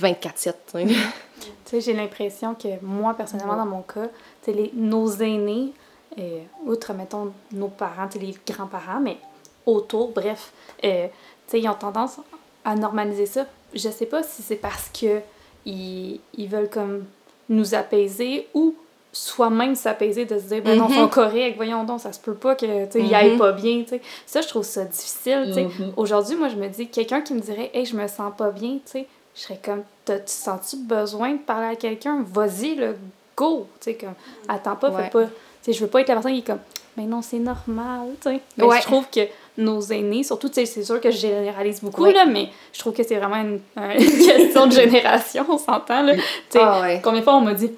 [0.00, 0.54] 24-7.
[1.40, 4.08] Tu sais, j'ai l'impression que moi, personnellement, dans mon cas,
[4.48, 5.72] les, nos aînés,
[6.18, 9.18] euh, outre, mettons, nos parents, les grands-parents, mais
[9.64, 10.52] autour, bref,
[10.84, 11.06] euh,
[11.52, 12.18] ils ont tendance
[12.64, 13.46] à normaliser ça.
[13.74, 15.20] Je sais pas si c'est parce que
[15.64, 17.04] ils, ils, veulent comme
[17.48, 18.74] nous apaiser ou
[19.12, 22.54] soi-même s'apaiser de se dire ben non, c'est correct, voyons donc, ça se peut pas
[22.54, 24.02] que tu mm aille pas bien, tu sais.
[24.26, 25.92] Ça je trouve ça difficile, mhm.
[25.96, 28.74] Aujourd'hui, moi je me dis quelqu'un qui me dirait "Hey, je me sens pas bien",
[28.74, 32.24] tu sais, je serais comme tu sens-tu besoin de parler à quelqu'un?
[32.26, 32.96] Vas-y le
[33.36, 34.14] go, tu sais comme
[34.48, 35.26] attends pas, fais pas
[35.66, 36.60] je veux pas être la personne qui est comme
[36.96, 38.40] mais non, c'est normal, tu sais.
[38.58, 39.20] Je trouve que
[39.58, 43.16] nos aînés, surtout, c'est sûr que je généralise beaucoup, là, mais je trouve que c'est
[43.16, 43.60] vraiment une,
[43.98, 46.14] question de génération, on s'entend, là.
[46.54, 47.72] Ah combien de fois on m'a dit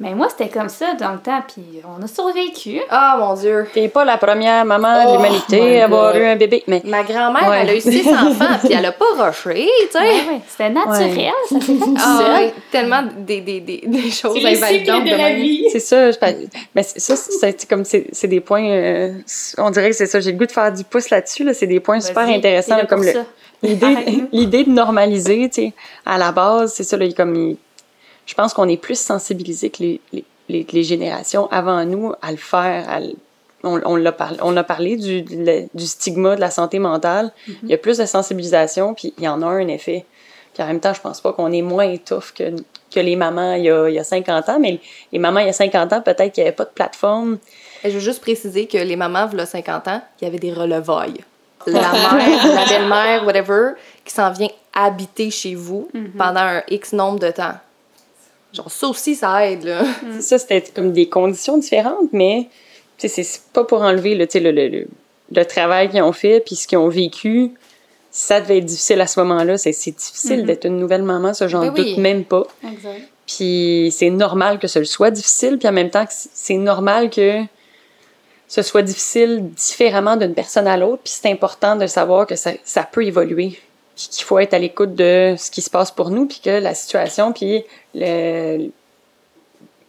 [0.00, 2.80] mais moi, c'était comme ça dans le temps, puis on a survécu.
[2.88, 3.68] Ah, mon Dieu.
[3.74, 6.64] T'es pas la première maman de oh l'humanité à avoir eu un bébé.
[6.66, 6.80] Mais...
[6.86, 9.98] Ma grand-mère, elle a eu six enfants, puis elle a pas rushé, tu sais.
[9.98, 12.54] Ouais, C'était naturel, ça s'est fait ah, ouais.
[12.72, 15.66] Tellement des, des, des, des choses invalidantes de, la vie.
[15.70, 16.10] C'est ça.
[16.10, 16.16] Je...
[16.74, 18.70] Mais ça, c'est comme c'est des points...
[18.70, 19.12] Euh,
[19.58, 20.18] on dirait que c'est ça.
[20.20, 21.44] J'ai le goût de faire du pouce là-dessus.
[21.44, 21.52] Là.
[21.52, 23.04] C'est des points super intéressants, comme
[23.62, 25.72] l'idée de normaliser, tu sais.
[26.06, 27.56] À la base, c'est ça, là, comme
[28.30, 32.36] je pense qu'on est plus sensibilisé que les, les, les, générations avant nous à le
[32.36, 33.00] faire.
[33.64, 37.32] on, on, l'a parlé, on a parlé du, du, stigma de la santé mentale.
[37.48, 37.54] Mm-hmm.
[37.64, 40.04] Il y a plus de sensibilisation, puis il y en a un effet.
[40.54, 42.54] Puis en même temps, je pense pas qu'on est moins étouffe que,
[42.94, 44.78] que les mamans il y, a, il y a 50 ans, mais
[45.10, 47.38] les mamans il y a 50 ans, peut-être qu'il n'y avait pas de plateforme.
[47.82, 50.38] je veux juste préciser que les mamans, il y a 50 ans, il y avait
[50.38, 51.24] des relevailles.
[51.66, 56.16] La mère, la belle-mère, whatever, qui s'en vient habiter chez vous mm-hmm.
[56.16, 57.52] pendant un X nombre de temps.
[58.52, 59.82] Genre, ça aussi, ça aide, là.
[59.82, 60.20] Mm.
[60.20, 62.48] Ça, c'était comme des conditions différentes, mais
[62.98, 64.86] c'est pas pour enlever le, le, le,
[65.32, 67.52] le travail qu'ils ont fait puis ce qu'ils ont vécu.
[68.10, 69.56] Ça devait être difficile à ce moment-là.
[69.56, 70.44] C'est difficile mm-hmm.
[70.44, 72.44] d'être une nouvelle maman, ça, j'en ben doute même pas.
[72.64, 73.08] Exact.
[73.26, 77.42] Puis c'est normal que ce soit difficile, puis en même temps, c'est normal que
[78.48, 82.50] ce soit difficile différemment d'une personne à l'autre, puis c'est important de savoir que ça,
[82.64, 83.60] ça peut évoluer
[84.08, 86.74] qu'il faut être à l'écoute de ce qui se passe pour nous, puis que la
[86.74, 87.64] situation, puis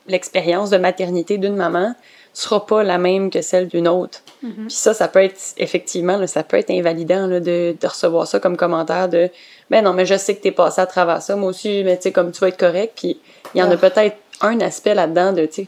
[0.08, 1.96] l'expérience de maternité d'une maman
[2.34, 4.22] sera pas la même que celle d'une autre.
[4.44, 4.68] Mm-hmm.
[4.68, 8.56] Puis ça, ça peut être, effectivement, ça peut être invalidant de, de, recevoir ça comme
[8.56, 9.30] commentaire de
[9.70, 12.04] «Ben non, mais je sais que t'es passé à travers ça, moi aussi, mais tu
[12.04, 13.20] sais, comme tu vas être correct.» Puis
[13.54, 13.78] il y en a ah.
[13.78, 15.68] peut-être un aspect là-dedans de, tu sais,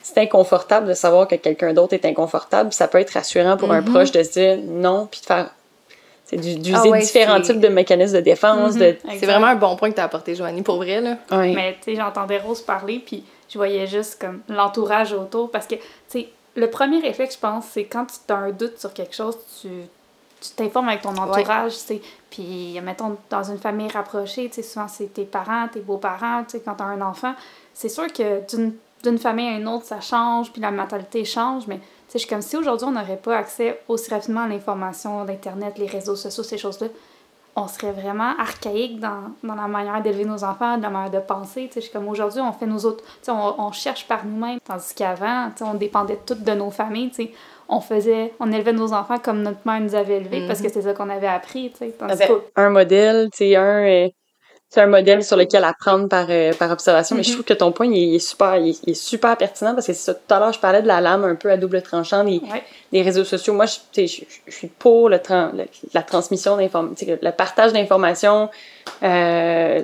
[0.00, 2.72] c'est inconfortable de savoir que quelqu'un d'autre est inconfortable.
[2.72, 3.92] Ça peut être rassurant pour un mm-hmm.
[3.92, 5.50] proche de se dire non, puis de faire
[6.28, 8.74] c'est d'user ah différents types de mécanismes de défense.
[8.74, 8.96] Mhm.
[9.18, 11.00] C'est vraiment un bon point que tu as apporté, Joanie, pour vrai.
[11.00, 11.16] Là.
[11.30, 15.50] Mais tu sais, j'entendais Rose parler, puis je voyais juste comme l'entourage autour.
[15.50, 18.78] Parce que, tu sais, le premier réflexe, je pense, c'est quand tu as un doute
[18.78, 19.68] sur quelque chose, tu
[20.40, 22.02] tu t'informes avec ton entourage, tu sais.
[22.30, 26.58] Puis, mettons, dans une famille rapprochée, tu sais, souvent c'est tes parents, tes beaux-parents, tu
[26.58, 27.34] sais, quand tu as un enfant.
[27.74, 28.42] C'est sûr que
[29.02, 31.80] d'une famille à une autre, ça change, puis la mentalité change, mais
[32.12, 35.86] je suis comme si aujourd'hui on n'aurait pas accès aussi rapidement à l'information d'Internet, les
[35.86, 36.88] réseaux sociaux, ces choses-là,
[37.58, 41.18] on serait vraiment archaïque dans, dans la manière d'élever nos enfants, de la manière de
[41.18, 41.68] penser.
[41.74, 43.02] Je suis comme aujourd'hui, on fait nos autres.
[43.26, 44.60] On, on cherche par nous-mêmes.
[44.64, 47.10] Tandis qu'avant, on dépendait toutes de nos familles.
[47.68, 50.72] On faisait, on élevait nos enfants comme notre mère nous avait élevés parce que mm-hmm.
[50.72, 51.72] c'est ça qu'on avait appris.
[52.56, 54.08] Un modèle, un, euh,
[54.70, 57.16] c'est un modèle sur lequel apprendre par, euh, par observation.
[57.16, 57.34] Mais je Mhm.
[57.36, 59.92] trouve que ton point, il, est super, il, est- il est super pertinent parce que
[59.94, 60.12] ça.
[60.14, 62.62] Tout à l'heure, je parlais de la lame un peu à double tranchant des, Ouais.
[62.92, 63.54] des réseaux sociaux.
[63.54, 68.50] Moi, je, je, je suis pour le, tran- le- la transmission d'informations, le partage d'informations,
[69.02, 69.82] euh,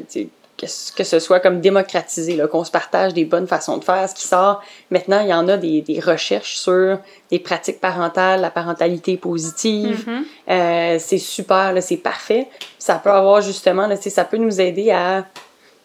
[0.57, 4.09] que, ce- que ce soit comme démocratisé, qu'on se partage des bonnes façons de faire.
[4.09, 6.99] Ce qui sort, maintenant, il y en a des, des recherches sur
[7.31, 10.05] des pratiques parentales, la parentalité positive.
[10.09, 10.25] Mhm.
[10.51, 12.49] Euh, c'est super, là, c'est parfait.
[12.79, 15.27] Ça peut avoir justement, là, ça peut nous aider à,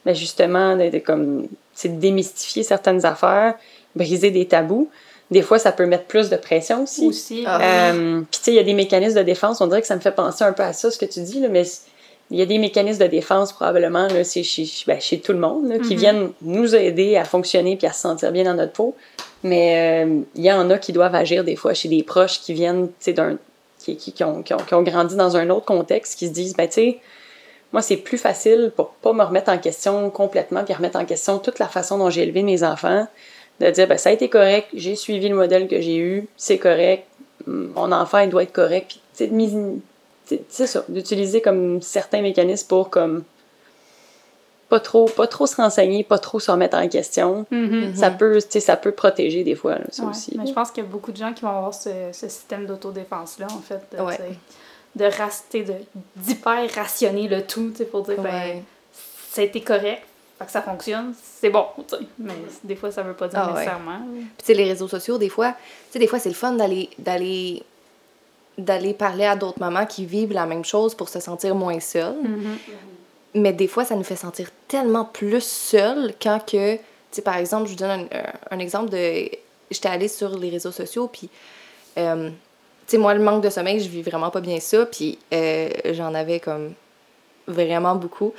[0.05, 3.55] ben, justement, de, de comme, c'est de démystifier certaines affaires,
[3.95, 4.89] briser des tabous.
[5.31, 7.05] Des fois, ça peut mettre plus de pression aussi.
[7.07, 7.43] Aussi.
[7.45, 7.91] Ah.
[7.91, 9.61] Euh, Puis, tu sais, il y a des mécanismes de défense.
[9.61, 11.39] On dirait que ça me fait penser un peu à ça, ce que tu dis,
[11.39, 11.63] là, mais
[12.31, 15.39] il y a des mécanismes de défense, probablement, là, c'est chez, ben, chez tout le
[15.39, 15.99] monde, là, qui Mhm.
[15.99, 18.95] viennent nous aider à fonctionner puis à se sentir bien dans notre peau.
[19.43, 22.53] Mais euh, il y en a qui doivent agir des fois chez des proches qui
[22.53, 23.37] viennent, d'un.
[23.79, 26.33] Qui, qui, qui ont, qui, ont, qui ont grandi dans un autre contexte, qui se
[26.33, 26.97] disent, ben, tu sais,
[27.71, 31.39] moi, c'est plus facile pour pas me remettre en question complètement, puis remettre en question
[31.39, 33.07] toute la façon dont j'ai élevé mes enfants,
[33.61, 36.57] de dire, ben, ça a été correct, j'ai suivi le modèle que j'ai eu, c'est
[36.57, 37.05] correct,
[37.47, 39.79] mon enfant, il doit être correct, puis, tu sais, de
[40.49, 43.23] c'est ça, d'utiliser comme certains mécanismes pour, comme,
[44.69, 47.45] pas trop, pas trop se renseigner, pas trop se remettre en question.
[47.49, 47.95] Mhm.
[47.95, 50.37] Ça peut, tu sais, ça peut protéger des fois, là, ça Ouais, aussi.
[50.37, 52.65] Mais je pense qu'il y a beaucoup de gens qui vont avoir ce, ce système
[52.67, 53.81] d'autodéfense-là, en fait.
[53.97, 54.17] De, Ouais.
[54.95, 55.73] de,
[56.15, 58.63] d'hyper-rationner le tout, tu sais, pour dire, ben, Ouais.
[59.31, 60.03] ça a été correct,
[60.37, 62.01] fait que ça fonctionne, c'est bon, tu sais.
[62.19, 63.53] Mais des fois, ça veut pas dire Ah ouais.
[63.59, 63.99] nécessairement.
[64.43, 67.63] Puis les réseaux sociaux, des fois, tu sais, des fois, c'est le fun d'aller
[68.59, 72.15] d'aller parler à d'autres mamans qui vivent la même chose pour se sentir moins seule.
[72.21, 72.57] Mhm.
[73.35, 77.37] Mais des fois, ça nous fait sentir tellement plus seul quand que, tu sais, par
[77.37, 79.29] exemple, je vous donne un, un- un exemple de...
[79.71, 81.29] J'étais allée sur les réseaux sociaux, puis,
[81.99, 82.35] euh, tu
[82.87, 86.13] sais, moi, le manque de sommeil, je vis vraiment pas bien ça, puis euh, j'en
[86.15, 86.73] avais comme
[87.47, 88.33] vraiment beaucoup.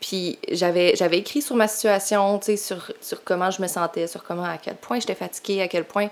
[0.00, 4.06] Puis j'avais j'avais écrit sur ma situation, tu sais, sur, sur comment je me sentais,
[4.06, 6.08] sur comment, à quel point j'étais fatiguée, à quel point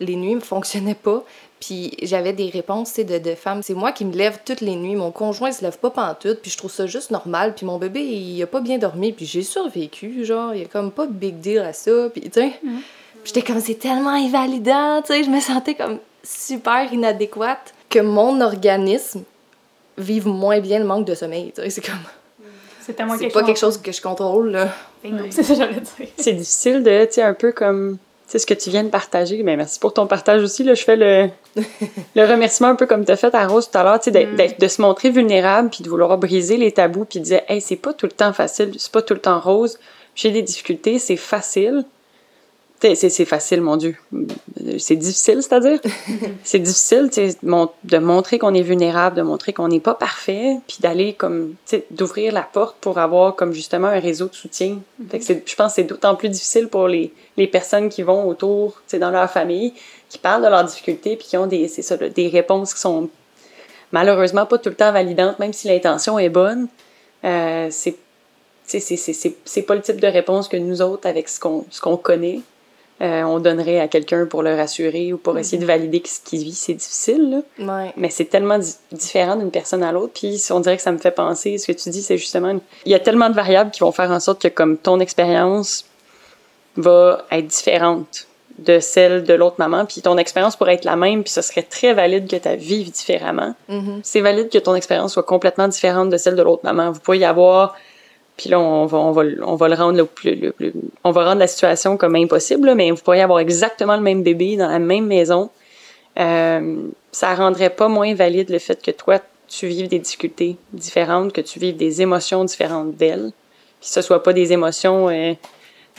[0.00, 1.22] les nuits ne fonctionnaient pas.
[1.64, 3.62] Puis j'avais des réponses, tu sais, de, de femmes.
[3.62, 4.96] C'est moi qui me lève toutes les nuits.
[4.96, 7.54] Mon conjoint, il se lève pas pantoute, puis je trouve ça juste normal.
[7.54, 10.68] Puis mon bébé, il a pas bien dormi, puis j'ai survécu, genre, il y a
[10.68, 12.08] comme pas de big deal à ça.
[12.12, 12.80] Puis, tu sais, Mhm.
[13.22, 18.00] Puis j'étais comme, c'est tellement invalidant, tu sais, je me sentais comme super inadéquate que
[18.00, 19.22] mon organisme
[19.96, 22.00] vive moins bien le manque de sommeil, tu sais, c'est comme...
[22.80, 23.46] C'est tellement C'est quelque pas chose.
[23.46, 24.68] quelque chose que je contrôle, là.
[25.30, 26.08] C'est ça que j'allais dire.
[26.16, 27.98] C'est difficile de, tu sais, un peu comme,
[28.32, 29.42] sais, ce que tu viens de partager.
[29.42, 30.64] Mais merci pour ton partage aussi.
[30.64, 31.28] Là, je fais le,
[32.16, 34.10] le remerciement un peu comme tu as fait à Rose tout à l'heure, tu sais,
[34.10, 34.58] d'être- Mm.
[34.60, 37.76] de se montrer vulnérable puis de vouloir briser les tabous puis de dire, hey, c'est
[37.76, 39.78] pas tout le temps facile, c'est pas tout le temps rose.
[40.14, 41.84] J'ai des difficultés, c'est facile.
[42.94, 43.94] C'est facile, mon Dieu.
[44.78, 45.78] C'est difficile, c'est-à-dire?
[46.44, 47.08] c'est difficile
[47.44, 51.54] mon- de montrer qu'on est vulnérable, de montrer qu'on n'est pas parfait, puis d'aller comme,
[51.92, 54.78] d'ouvrir la porte pour avoir comme justement un réseau de soutien.
[55.10, 58.02] Fait que c'est- je pense que c'est d'autant plus difficile pour les, les personnes qui
[58.02, 59.74] vont autour, dans leur famille,
[60.08, 63.08] qui parlent de leurs difficultés, puis qui ont des, ça, des réponses qui sont
[63.92, 66.66] malheureusement pas tout le temps validantes, même si l'intention est bonne.
[67.24, 67.96] Euh, c'est
[68.66, 72.40] c'est- pas le type de réponse que nous autres, avec ce qu'on ce qu'on connaît,
[73.00, 76.20] euh, on donnerait à quelqu'un pour le rassurer ou pour essayer de valider que ce
[76.20, 77.42] qu'il vit, c'est difficile.
[77.58, 77.74] Là.
[77.82, 77.92] Ouais.
[77.96, 80.12] Mais c'est tellement di- différent d'une personne à l'autre.
[80.14, 82.92] Puis on dirait que ça me fait penser, ce que tu dis, c'est justement, il
[82.92, 85.84] y a tellement de variables qui vont faire en sorte que comme ton expérience
[86.76, 88.26] va être différente
[88.58, 91.62] de celle de l'autre maman, puis ton expérience pourrait être la même, puis ce serait
[91.62, 93.54] très valide que tu vives différemment.
[93.68, 94.00] Mhm.
[94.02, 96.92] C'est valide que ton expérience soit complètement différente de celle de l'autre maman.
[96.92, 97.74] Vous pourriez avoir
[98.42, 100.72] puis là, on va, on va, on va le rendre le plus, le plus-
[101.04, 104.24] on va rendre la situation comme impossible, là, mais vous pourriez avoir exactement le même
[104.24, 105.48] bébé dans la même maison.
[106.18, 106.76] Euh,
[107.12, 111.40] ça rendrait pas moins valide le fait que toi, tu vives des difficultés différentes, que
[111.40, 113.30] tu vives des émotions différentes d'elle,
[113.80, 115.34] puis que ce soit pas des émotions euh,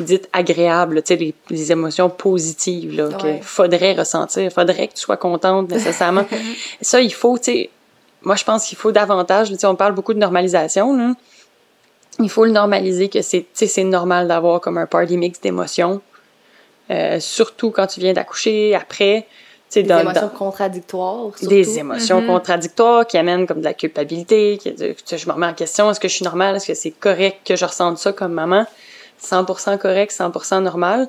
[0.01, 3.17] dites agréables, tu sais, des, des émotions positives, là, Ouais.
[3.35, 6.25] qu'il faudrait ressentir, faudrait que tu sois contente nécessairement.
[6.81, 7.69] Ça, il faut, tu sais,
[8.23, 11.13] moi, je pense qu'il faut davantage, tu sais, on parle beaucoup de normalisation, là.
[12.19, 15.41] Il faut le normaliser que c'est, tu sais, c'est normal d'avoir comme un party mix
[15.41, 16.01] d'émotions.
[16.91, 19.27] Euh, surtout quand tu viens d'accoucher, après, tu
[19.69, 21.47] sais, Des dans, émotions dans- contradictoires, surtout.
[21.47, 22.27] des émotions Mhm.
[22.27, 26.07] contradictoires qui amènent comme de la culpabilité, qui, je me remets en question, est-ce que
[26.07, 28.65] je suis normale, est-ce que c'est correct que je ressente ça comme maman?
[29.19, 31.07] 100% correct, 100% normal.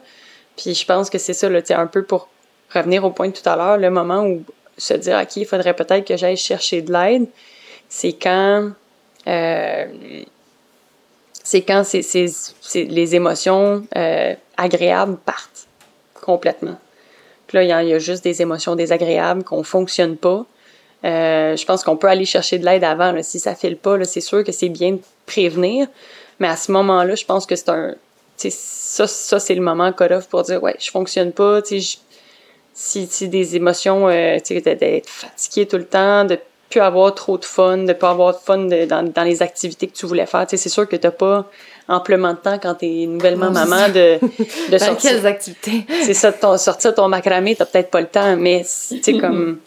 [0.57, 2.29] Puis je pense que c'est ça, là, tu sais, un peu pour
[2.73, 4.43] revenir au point de tout à l'heure, le moment où
[4.79, 7.27] se dire, OK, il faudrait peut-être que j'aille chercher de l'aide,
[7.88, 8.71] c'est quand,
[9.27, 9.85] euh,
[11.44, 15.68] c'est quand c'est, c'est- les émotions euh, agréables partent
[16.20, 16.76] complètement.
[17.46, 20.44] Puis là, il y, a- juste des émotions désagréables qu'on fonctionne pas.
[21.04, 23.14] Euh, je pense qu'on peut aller chercher de l'aide avant.
[23.22, 25.87] Si ça file pas, c'est sûr que c'est bien de prévenir.
[26.40, 27.94] Mais à ce moment-là, je pense que c'est un.
[28.37, 31.61] Ça, ça c'est le moment cut-off pour dire Ouais, je fonctionne pas.
[32.72, 36.38] Si des émotions, euh, d'être fatigué tout le temps, de
[36.74, 39.92] plus avoir trop de fun, de pas avoir de fun dans, dans, les activités que
[39.92, 40.44] tu voulais faire.
[40.48, 41.48] C'est sûr que tu pas
[41.87, 44.18] amplement de temps quand tu es nouvellement maman de,
[44.72, 45.10] de sortir.
[45.10, 45.87] quelles activités?
[46.02, 49.60] C'est ça, ton, sortir ton macramé, t'as peut-être pas le temps, mais c'est comme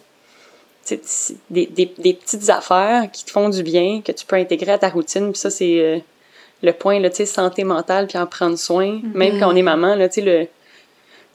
[1.49, 4.77] des, des, des, petites affaires qui te font du bien, que tu peux intégrer à
[4.77, 5.31] ta routine.
[5.31, 5.99] Puis ça, c'est euh,
[6.61, 8.87] le point, là, tu sais, santé mentale, puis en prendre soin.
[8.87, 9.13] Mm-hmm.
[9.13, 10.47] Même quand on est maman, là, tu sais, le,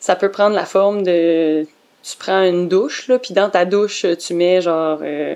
[0.01, 1.67] ça peut prendre la forme de...
[2.03, 4.99] Tu prends une douche, là, puis dans ta douche, tu mets, genre...
[5.03, 5.35] Euh,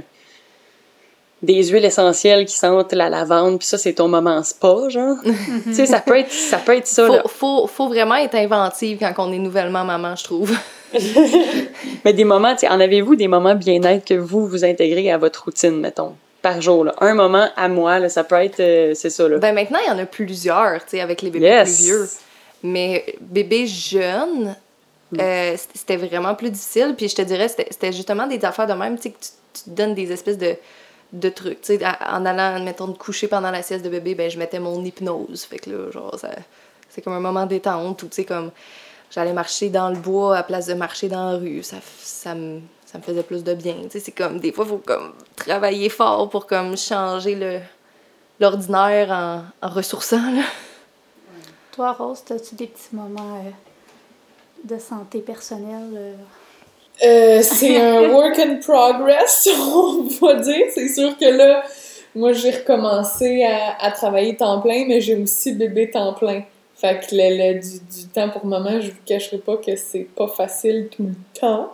[1.42, 5.16] des huiles essentielles qui sentent la lavande, puis ça, c'est ton moment spa, genre.
[5.64, 7.22] tu sais, ça peut être ça, peut être ça faut, là.
[7.26, 10.56] Faut, faut vraiment être inventive quand on est nouvellement maman, je trouve.
[12.04, 15.78] Mais des moments, en avez-vous des moments bien-être que vous, vous intégrez à votre routine,
[15.78, 16.14] mettons?
[16.46, 16.84] par jour.
[16.84, 16.94] Là?
[17.00, 19.28] Un moment à moi, là, ça peut être, euh, c'est ça.
[19.28, 19.38] Là.
[19.38, 22.08] Ben maintenant, il y en a plusieurs, tu sais, avec les bébés plus vieux.
[22.62, 24.54] Mais bébé jeune,
[25.10, 25.20] mm.
[25.20, 26.94] euh, c'était vraiment plus difficile.
[26.96, 29.70] Puis je te dirais, c'était justement des affaires de même, tu sais, que tu, te
[29.70, 30.54] donnes des espèces de,
[31.12, 31.58] de trucs.
[32.06, 35.44] En allant, mettons, de coucher pendant la sieste de bébé, ben je mettais mon hypnose.
[35.44, 36.16] Fait que là, genre,
[36.88, 38.50] c'est comme un moment détente ou tu sais, comme
[39.10, 41.62] j'allais marcher dans le bois à place de marcher dans la rue.
[41.62, 42.60] Ça, ça, me,
[43.02, 43.76] faisait plus de bien.
[43.90, 47.60] C'est comme, des fois, il faut comme travailler fort pour changer
[48.40, 50.32] l'ordinaire en, en ressourçant.
[51.72, 53.50] Toi, Rose, as-tu des petits moments euh,
[54.64, 55.92] de santé personnelle?
[55.94, 56.14] Euh?
[57.04, 60.66] Euh, c'est un work in progress, on va dire.
[60.74, 61.62] C'est sûr que là,
[62.14, 66.42] moi, j'ai recommencé à, à travailler temps plein, mais j'ai aussi bébé temps plein.
[66.74, 70.28] Fait que le, du, du, temps pour maman, je vous cacherai pas que c'est pas
[70.28, 71.72] facile tout le temps,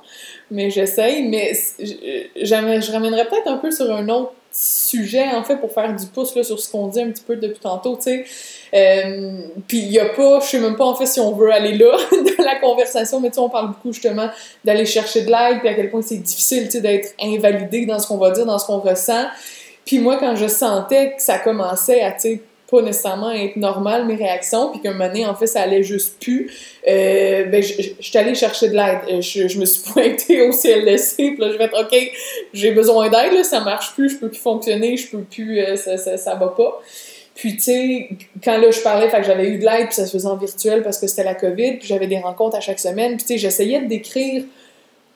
[0.50, 1.28] mais j'essaye.
[1.28, 5.94] Mais je, je ramènerais peut-être un peu sur un autre sujet, en fait, pour faire
[5.94, 8.24] du pouce là, sur ce qu'on dit un petit peu depuis tantôt, tu sais.
[8.74, 11.52] Euh, puis il y a pas, je sais même pas en fait si on veut
[11.52, 14.28] aller là dans la conversation, mais tu sais, on parle beaucoup justement
[14.64, 17.98] d'aller chercher de l'aide, puis à quel point c'est difficile, tu sais, d'être invalidé dans
[17.98, 19.26] ce qu'on va dire, dans ce qu'on ressent.
[19.84, 24.06] Puis moi, quand je sentais que ça commençait à, tu sais, pas nécessairement être normal
[24.06, 26.50] mes réactions, puis qu'un moment donné, en fait, ça allait juste plus,
[26.88, 29.00] euh, ben, je, suis allée chercher de l'aide.
[29.10, 32.12] Euh, je, je, me suis pointée au CLSC, puis là, je vais être, OK,
[32.54, 35.76] j'ai besoin d'aide, là, ça marche plus, je peux plus fonctionner, je peux plus, euh,
[35.76, 36.80] ça, ça, ça va pas.
[37.34, 38.08] Puis, tu sais,
[38.42, 40.36] quand là, je parlais, fait que j'avais eu de l'aide, puis ça se faisait en
[40.36, 43.34] virtuel parce que c'était la COVID, puis j'avais des rencontres à chaque semaine, puis tu
[43.34, 44.44] sais, j'essayais de décrire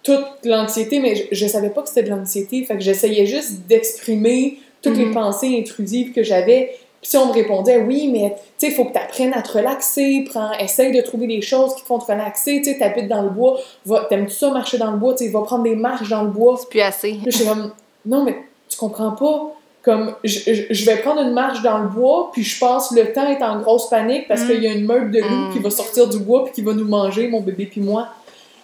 [0.02, 3.66] toute l'anxiété, mais je, je, savais pas que c'était de l'anxiété, fait que j'essayais juste
[3.66, 5.12] d'exprimer toutes les mm-hmm.
[5.14, 8.92] pensées intrusives que j'avais, si on me répondait, oui, mais tu sais, il faut que
[8.92, 12.10] tu apprennes à te relaxer, prends, essaye de trouver des choses qui te font te
[12.10, 13.60] relaxer, tu sais, t'habites dans le bois,
[14.08, 16.56] t'aimes-tu ça marcher dans le bois, tu sais, va prendre des marches dans le bois.
[16.58, 17.20] C'est plus assez.
[17.24, 17.70] je suis comme,
[18.04, 18.36] non, mais
[18.68, 19.52] tu comprends pas.
[19.84, 23.40] Comme, je, vais prendre une marche dans le bois, puis je passe le temps est
[23.40, 26.18] en grosse panique parce qu'il y a une meute de loups qui va sortir du
[26.18, 28.08] bois puis qui va nous manger, mon bébé puis moi.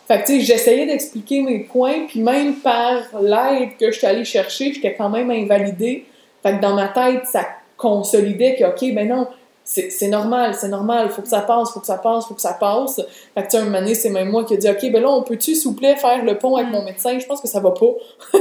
[0.08, 4.06] Fait que, tu sais, j'essayais d'expliquer mes points, puis même par l'aide que je suis
[4.08, 6.06] allée chercher, j'étais quand même invalidée.
[6.42, 7.46] Fait que dans ma tête, ça
[7.82, 9.26] consolidait que, OK, ben non,
[9.64, 12.54] c'est normal, c'est normal, faut que ça passe, faut que ça passe, faut que ça
[12.54, 13.00] passe.
[13.34, 15.22] Fait que, tu sais, un c'est même moi qui ai dit, OK, ben là, on
[15.22, 16.72] peut-tu, s'il vous plaît, faire le pont avec mm.
[16.72, 17.18] mon médecin?
[17.18, 17.86] Je pense que ça va pas.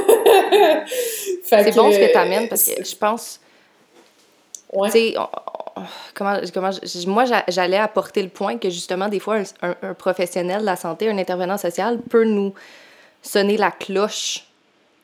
[1.43, 3.39] c'est bon ce que tu amènes parce que je pense.
[4.73, 4.89] Ouais.
[4.89, 5.15] Tu sais,
[6.13, 6.69] comment, comment
[7.08, 11.17] moi, j'allais apporter le point que justement, des fois, un, professionnel de la santé, un
[11.17, 12.54] intervenant social peut nous
[13.21, 14.45] sonner la cloche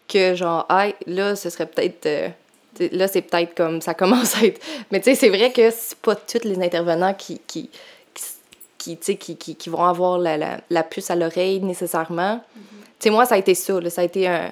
[0.08, 2.06] que, genre, ah, là, ce serait peut-être.
[2.06, 2.30] Euh,
[2.92, 4.62] là, c'est peut-être comme ça commence à être.
[4.92, 7.70] Mais tu sais, c'est vrai que c'est pas tous les intervenants qui, qui,
[8.78, 12.36] qui, qui, qui, qui vont avoir la, la, la puce à l'oreille nécessairement.
[12.36, 12.40] Mm-hmm.
[12.40, 13.80] Tu sais, moi, ça a été ça.
[13.80, 14.52] Là, ça a été un.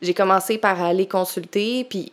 [0.00, 2.12] J'ai commencé par aller consulter, puis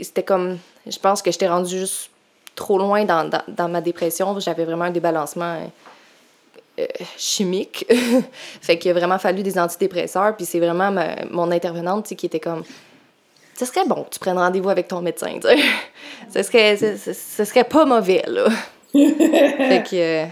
[0.00, 0.58] c'était comme.
[0.86, 2.10] Je pense que j'étais rendue juste
[2.54, 4.38] trop loin dans, dans, dans ma dépression.
[4.40, 5.60] J'avais vraiment un débalancement.
[6.78, 6.86] Euh,
[7.16, 7.86] chimique.
[8.60, 10.36] fait qu'il a vraiment fallu des antidépresseurs.
[10.36, 10.94] Puis c'est vraiment
[11.30, 12.62] mon intervenante qui était comme
[13.58, 15.56] ce serait bon que tu prennes rendez-vous avec ton médecin, tu sais.
[16.34, 18.48] ce, serait, ce, serait pas mauvais, là.
[18.92, 19.96] fait que...
[19.96, 20.26] Euh,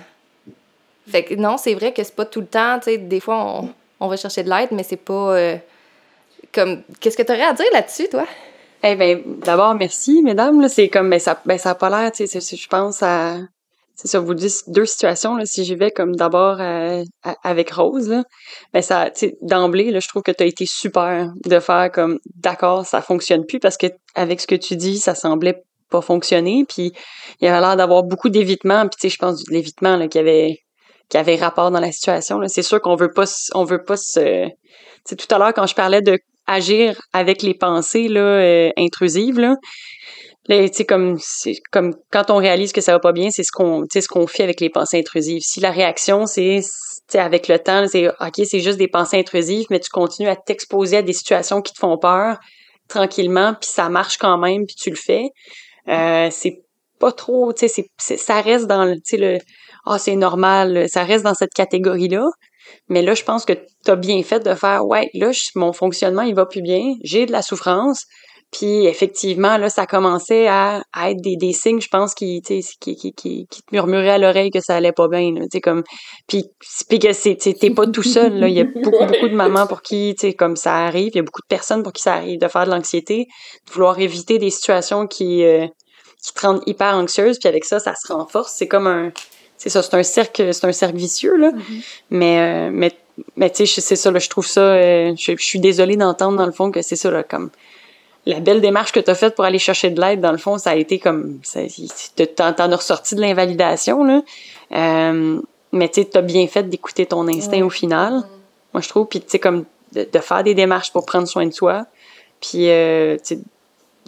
[1.09, 3.45] fait que non, c'est vrai que c'est pas tout le temps, tu sais, des fois,
[3.45, 3.69] on,
[4.01, 5.37] on va chercher de l'aide, mais c'est pas...
[5.37, 5.57] Euh,
[6.53, 6.83] comme...
[7.01, 8.27] Qu'est-ce que tu aurais à dire là-dessus, toi?
[8.83, 10.69] Eh bien, d'abord, merci, mesdames.
[10.69, 13.39] C'est comme, ben, ça, ben, ça a pas l'air, tu sais, je pense à
[13.97, 15.37] c'est ça, vous dites deux situations.
[15.37, 17.03] Là, si j'y vais comme d'abord euh,
[17.43, 18.25] avec Rose, là,
[18.75, 22.85] ben ça, d'emblée, là, je trouve que tu as été super de faire comme d'accord,
[22.85, 26.67] ça fonctionne plus parce que avec ce que tu dis, ça semblait pas fonctionner.
[26.69, 26.93] Puis
[27.41, 28.83] il y avait l'air d'avoir beaucoup d'évitement.
[28.83, 30.59] Puis tu sais, je pense de l'évitement qui avait
[31.09, 32.41] qui avait rapport dans la situation.
[32.49, 33.25] C'est sûr qu'on veut pas
[33.55, 34.49] on veut pas se.
[35.05, 39.41] sais tout à l'heure, quand je parlais de agir avec les pensées là, euh, intrusives.
[39.41, 39.57] Là.
[40.49, 41.19] Là, comme
[41.73, 44.45] comme quand on réalise que ça va pas bien, c'est ce qu'on ce qu'on fait
[44.45, 45.43] avec les pensées intrusives.
[45.43, 46.63] Si la réaction c'est
[47.15, 50.99] avec le temps, c'est OK, c'est juste des pensées intrusives, mais tu continues à t'exposer
[50.99, 52.39] à des situations qui te font peur
[52.89, 55.25] tranquillement, puis ça marche quand même, puis tu le fais.
[55.89, 56.63] Euh, c'est
[56.99, 59.39] pas trop, tu sais, ça reste dans le, le
[59.85, 62.25] ah c'est normal, ça reste dans cette catégorie là.
[62.89, 66.23] Mais là, je pense que tu as bien fait de faire ouais, là, mon fonctionnement
[66.23, 68.07] il va plus bien, j'ai de la souffrance,
[68.57, 72.97] puis effectivement, là, ça commençait à, être des, des signes, je pense, qui, qui, qui,
[72.97, 75.35] qui, qui te murmuraient à l'oreille que ça allait pas bien.
[75.35, 75.83] Là, comme,
[76.27, 76.47] puis,
[76.89, 78.39] puis que c'est, t'es pas tout seul.
[78.39, 78.49] Là.
[78.49, 81.11] Il y a beaucoup, beaucoup de mamans pour qui, tu sais, comme ça arrive.
[81.13, 83.27] Il y a beaucoup de personnes pour qui ça arrive de faire de l'anxiété,
[83.67, 85.67] de vouloir éviter des situations qui, euh,
[86.25, 87.39] qui te rendent hyper anxieuse.
[87.39, 88.55] Puis avec ça, ça se renforce.
[88.57, 89.13] C'est comme un,
[89.59, 91.51] c'est ça, c'est un cercle, c'est un cercle vicieux là.
[91.51, 91.85] Mm-hmm.
[92.09, 92.93] Mais, euh, mais,
[93.37, 94.11] mais tu sais, c'est ça.
[94.11, 94.63] Là, je trouve ça.
[94.63, 97.51] Euh, je, je suis désolée d'entendre dans le fond que c'est ça là, comme
[98.27, 100.59] la belle démarche que tu as faite pour aller chercher de l'aide, dans le fond,
[100.59, 101.41] ça a été comme.
[102.37, 104.23] T'en as ressorti de l'invalidation, là.
[104.73, 105.41] Euh,
[105.73, 108.25] mais tu as bien fait d'écouter ton instinct au final.
[108.75, 109.07] Moi, je trouve.
[109.07, 111.87] Puis, tu sais, comme de, faire des démarches pour prendre soin de soi.
[112.41, 113.17] Puis, euh,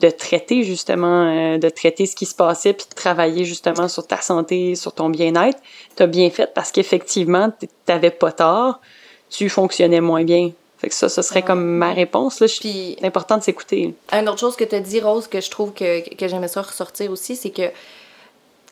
[0.01, 4.07] de traiter, justement, euh, de traiter ce qui se passait, puis de travailler, justement, sur
[4.07, 5.59] ta santé, sur ton bien-être.
[5.97, 8.81] Tu as bien fait parce qu'effectivement, tu n'avais pas tort.
[9.31, 10.51] Tu fonctionnais moins bien.
[10.79, 12.41] Fait que ça, ce serait comme ma réponse.
[12.41, 12.47] Là.
[12.47, 13.95] Puis, c'est important de s'écouter.
[14.13, 16.63] Une autre chose que tu as dit, Rose, que je trouve que, que j'aimais ça
[16.63, 17.71] ressortir aussi, c'est que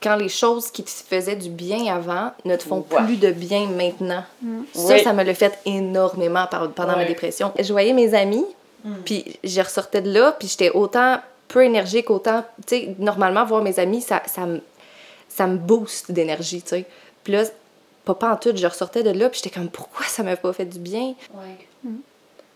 [0.02, 3.66] quand les choses qui te faisaient du bien avant ne te font plus de bien
[3.66, 4.22] maintenant.
[4.42, 4.62] Mm.
[4.74, 7.52] Ça, ça me l'a fait énormément pendant ma dépression.
[7.58, 8.44] Je voyais mes amis,
[8.84, 8.94] mm.
[9.04, 12.44] puis je ressortais de là, puis j'étais autant peu énergique, autant...
[12.66, 14.60] Tu sais, normalement, voir mes amis, ça, ça, me,
[15.28, 16.84] ça me booste d'énergie, tu sais.
[17.24, 17.44] Puis là,
[18.06, 20.52] pas, pas en tout, je ressortais de là, puis j'étais comme, pourquoi ça m'a pas
[20.52, 21.14] fait du bien?
[21.34, 21.90] Ouais.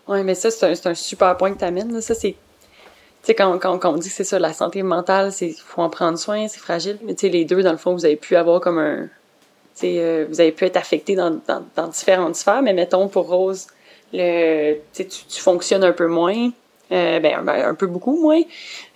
[0.09, 2.01] Oui, mais ça, c'est un, super point que tu amènes.
[2.01, 2.33] Ça, c'est.
[2.33, 5.91] Tu sais, quand, quand, on dit que c'est ça, la santé mentale, il faut en
[5.91, 6.99] prendre soin, c'est fragile.
[7.03, 9.03] Mais tu sais, les deux, dans le fond, vous avez pu avoir comme un.
[9.03, 13.09] Tu sais, euh, vous avez pu être affecté dans, dans, dans, différentes sphères, mais mettons,
[13.09, 13.67] pour Rose,
[14.13, 16.51] le, tu, tu fonctionnes un peu moins.
[16.93, 18.41] Euh, ben, un, peu beaucoup moins.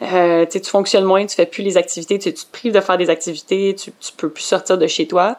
[0.03, 2.99] Euh, tu fonctionnes moins, tu fais plus les activités, tu, tu te prives de faire
[2.99, 5.39] des activités, tu, tu peux plus sortir de chez toi.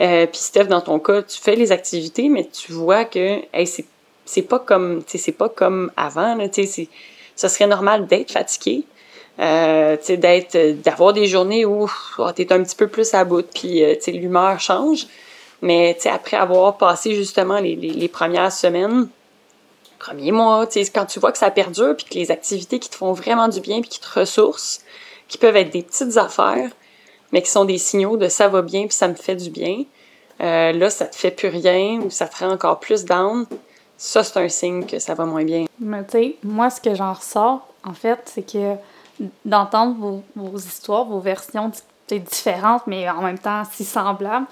[0.00, 3.66] Euh, Puis Steph, dans ton cas, tu fais les activités, mais tu vois que hey,
[4.24, 6.46] c'est pas comme c'est pas comme avant là,
[7.36, 8.84] ça serait normal d'être fatigué
[9.38, 13.46] euh, d'être d'avoir des journées où oh, tu es un petit peu plus à bout
[13.54, 15.06] puis euh, l'humeur change.
[15.62, 19.08] Mais après avoir passé justement les, les, les premières semaines
[19.98, 23.12] premiers mois quand tu vois que ça perdure puis que les activités qui te font
[23.12, 24.80] vraiment du bien puis qui te ressourcent
[25.28, 26.70] qui peuvent être des petites affaires
[27.36, 29.84] mais qui sont des signaux de ça va bien puis ça me fait du bien
[30.40, 33.46] euh, là ça te fait plus rien ou ça te rend encore plus down
[33.96, 35.64] ça, c'est un signe que ça va moins bien.
[35.80, 38.74] Mais tu sais, moi, ce que j'en ressors, en fait, c'est que
[39.44, 41.70] d'entendre vos, vos, histoires, vos versions
[42.08, 44.46] différentes, mais en même temps si semblables,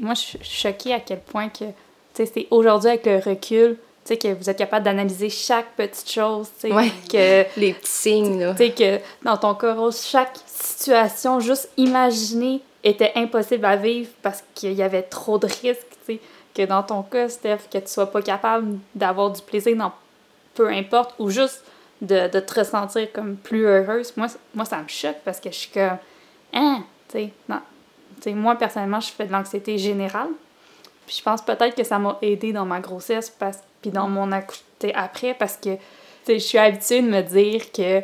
[0.00, 1.72] moi, je suis choquée à quel point que, tu
[2.14, 6.48] sais, c'est aujourd'hui avec le recul, sais, que vous êtes capable d'analyser chaque petite chose,
[6.60, 7.44] tu sais, que...
[7.60, 8.52] Les petits signes, là.
[8.52, 14.42] Tu sais, que dans ton corps, chaque situation, juste imaginée, était impossible à vivre parce
[14.54, 16.20] qu'il y avait trop de risques, tu sais
[16.54, 19.92] que dans ton cas, Steph, que tu sois pas capable d'avoir du plaisir dans
[20.54, 21.64] peu importe, ou juste
[22.02, 25.56] de, de, te ressentir comme plus heureuse, moi, moi ça me choque parce que je
[25.56, 25.98] suis comme,
[26.52, 27.30] hein, tu
[28.24, 30.28] sais, moi, personnellement, je fais de l'anxiété générale.
[31.10, 34.30] Puis je pense peut-être que ça m'a aidé dans ma grossesse, parce, puis dans mon
[34.30, 35.70] accouchement après, parce que,
[36.28, 38.00] je suis habituée de me dire que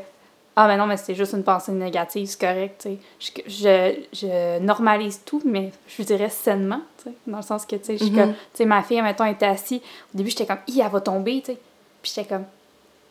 [0.57, 3.45] ah, mais non, mais c'est juste une pensée négative, c'est correct, tu sais.
[3.47, 7.17] Je, je, normalise tout, mais je dirais sainement, tu sais.
[7.29, 8.13] Dans le sens que, tu sais, tu
[8.55, 9.81] sais, ma fille, mettons, était assise.
[10.13, 11.59] Au début, j'étais comme, elle va tomber, tu sais.
[12.03, 12.45] Puis j'étais comme,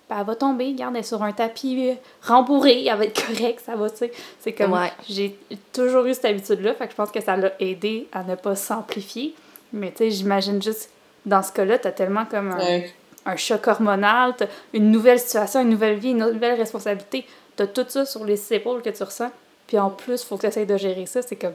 [0.10, 3.62] ben, elle va tomber, regarde, elle est sur un tapis rembourré, elle va être correcte,
[3.66, 4.12] ça va, tu sais.
[4.42, 4.78] C'est comme,
[5.08, 5.40] j'ai
[5.72, 8.58] toujours eu cette habitude-là, fait que je pense que ça l'a aidé à ne pas
[8.58, 9.34] s'amplifier.
[9.76, 10.90] Mais, tu sais, j'imagine juste,
[11.26, 12.82] dans ce cas-là, t'as tellement comme un
[13.26, 17.26] un choc hormonal, t'as une nouvelle situation, une nouvelle vie, une nouvelle responsabilité.
[17.56, 19.32] T'as tout ça sur les épaules que tu ressens.
[19.68, 21.22] Puis en plus, il faut que tu de gérer ça.
[21.22, 21.54] C'est comme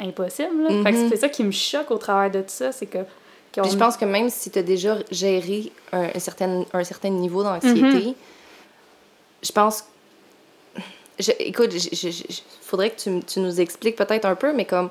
[0.00, 0.62] impossible.
[0.62, 0.82] Là.
[0.82, 1.08] Fait que mhm.
[1.10, 2.72] c'est ça qui me choque au travers de tout ça.
[2.72, 2.98] C'est que.
[3.52, 7.42] Puis je pense que même si tu as déjà géré un, certain, un certain niveau
[7.42, 8.14] d'anxiété, mhm.
[9.42, 9.84] je pense.
[11.18, 14.88] Je, écoute, il faudrait que tu, tu nous expliques peut-être un peu, mais comme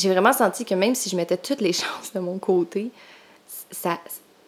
[0.00, 2.90] j'ai vraiment senti que même si je mettais toutes les chances de mon côté,
[3.70, 3.98] ça,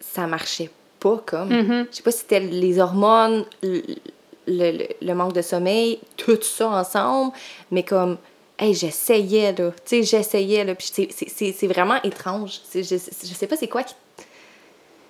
[0.01, 1.51] ça marchait pas comme.
[1.51, 1.87] Mm-hmm.
[1.91, 7.33] Je sais pas si c'était les hormones, le, le, manque de sommeil, tout ça ensemble,
[7.71, 8.19] mais comme,
[8.59, 9.71] hey, j'essayais, là.
[9.71, 10.75] Tu sais, j'essayais, là.
[10.75, 10.91] Puis
[11.29, 12.61] c'est vraiment étrange.
[12.75, 13.95] Je, je sais pas c'est quoi qui,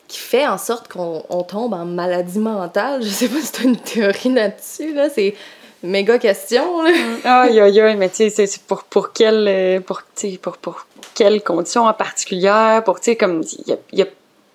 [0.08, 3.02] qui fait en sorte qu'on on tombe en maladie mentale.
[3.02, 5.08] Je sais pas si tu as une théorie là-dessus, là.
[5.08, 5.34] C'est
[5.82, 6.84] méga question.
[7.24, 10.02] Aïe, aïe, aïe, mais tu sais, c'est pour, pour quelle, euh, pour,
[10.40, 14.06] pour, pour quelles conditions en particulier, pour, tu sais, comme, il y a,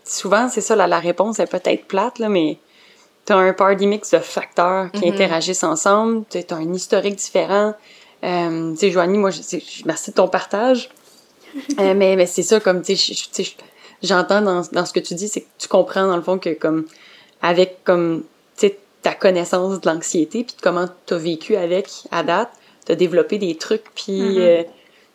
[0.03, 2.57] souvent, c'est ça, la, la réponse est peut-être plate, là, mais
[3.25, 5.13] tu as un party mix de facteurs qui mm-hmm.
[5.13, 7.73] interagissent ensemble, tu as un historique différent.
[8.23, 9.41] Euh, tu sais, Joanie, moi, je,
[9.85, 10.89] merci de ton partage.
[11.79, 13.55] Euh, mais mais c'est ça, comme, tu sais,
[14.03, 16.49] j'entends dans, dans ce que tu dis, c'est que tu comprends, dans le fond, que,
[16.53, 16.85] comme,
[17.41, 18.25] avec, comme,
[18.57, 22.49] tu sais, ta connaissance de l'anxiété, puis de comment tu as vécu avec à date,
[22.85, 24.39] tu as développé des trucs, puis mm-hmm.
[24.39, 24.63] euh,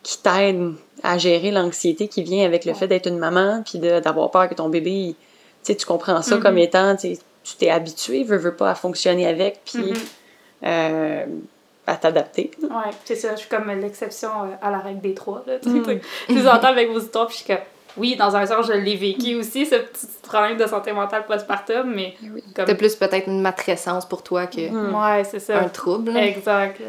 [0.02, 4.30] qui t'aident à gérer l'anxiété qui vient avec le fait d'être une maman, puis d'avoir
[4.30, 5.24] peur que ton bébé, tu
[5.62, 6.64] sais, tu comprends ça comme mm-hmm.
[6.64, 9.98] étant, tu t'es habitué, veux, veux pas, à fonctionner avec, puis mm-hmm.
[10.64, 11.26] euh,
[11.86, 12.52] à t'adapter.
[12.62, 16.00] Ouais, c'est ça, je suis comme l'exception euh, à la règle des trois, là, mm.
[16.28, 17.64] Je vous entends avec vos histoires, puis je suis comme
[17.97, 21.93] oui, dans un sens, je l'ai vécu aussi, ce petit problème de santé mentale postpartum,
[21.95, 22.14] mais...
[22.22, 22.43] Oui.
[22.55, 22.74] Comme...
[22.76, 24.95] plus peut-être une matrescence pour toi que mm.
[24.95, 25.61] ouais, c'est ça.
[25.61, 26.16] un trouble.
[26.16, 26.80] Exact.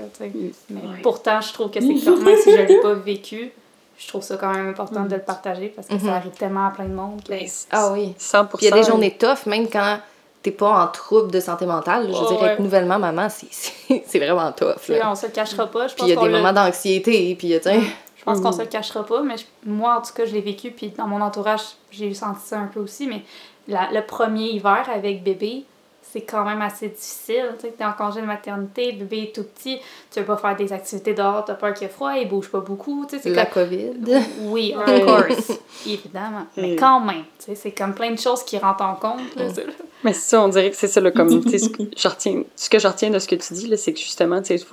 [0.70, 3.52] Mais pourtant, je trouve que c'est quand même, si je ne l'ai pas vécu,
[3.98, 5.08] je trouve ça quand même important mm.
[5.10, 6.10] de le partager parce que ça mm-hmm.
[6.10, 7.22] arrive tellement à plein de monde.
[7.28, 8.14] Ben, ah oui.
[8.20, 8.48] 100%.
[8.48, 10.00] Puis il y a des journées tough, même quand
[10.42, 12.08] t'es pas en trouble de santé mentale.
[12.08, 14.90] Je dirais que nouvellement maman, c'est vraiment tough.
[14.90, 15.12] Là.
[15.12, 15.88] On se le cachera pas.
[15.88, 17.80] Je puis il y a des moments d'anxiété, puis tu sais...
[18.24, 18.54] Je pense qu'on mm.
[18.54, 21.20] se le cachera pas, mais moi, en tout cas, je l'ai vécu, puis dans mon
[21.20, 21.62] entourage,
[21.92, 23.22] j'ai senti ça un peu aussi, mais
[23.68, 25.66] le premier hiver avec bébé,
[26.02, 27.56] c'est quand même assez difficile.
[27.60, 30.56] Tu sais, es en congé de maternité, bébé est tout petit, tu veux pas faire
[30.56, 33.06] des activités dehors, t'as peur qu'il y ait froid, il bouge pas beaucoup.
[33.10, 33.94] Tu sais, La COVID.
[34.44, 36.46] Oui, of course, évidemment.
[36.56, 39.36] Mais quand même, tu sais, c'est comme plein de choses qui rentrent en compte.
[39.36, 39.48] Là,
[40.04, 42.70] mais c'est ça, on dirait que c'est ça, le comme, ce, que je retiens, ce
[42.70, 44.66] que je retiens de ce que tu dis, c'est que justement, tu sais,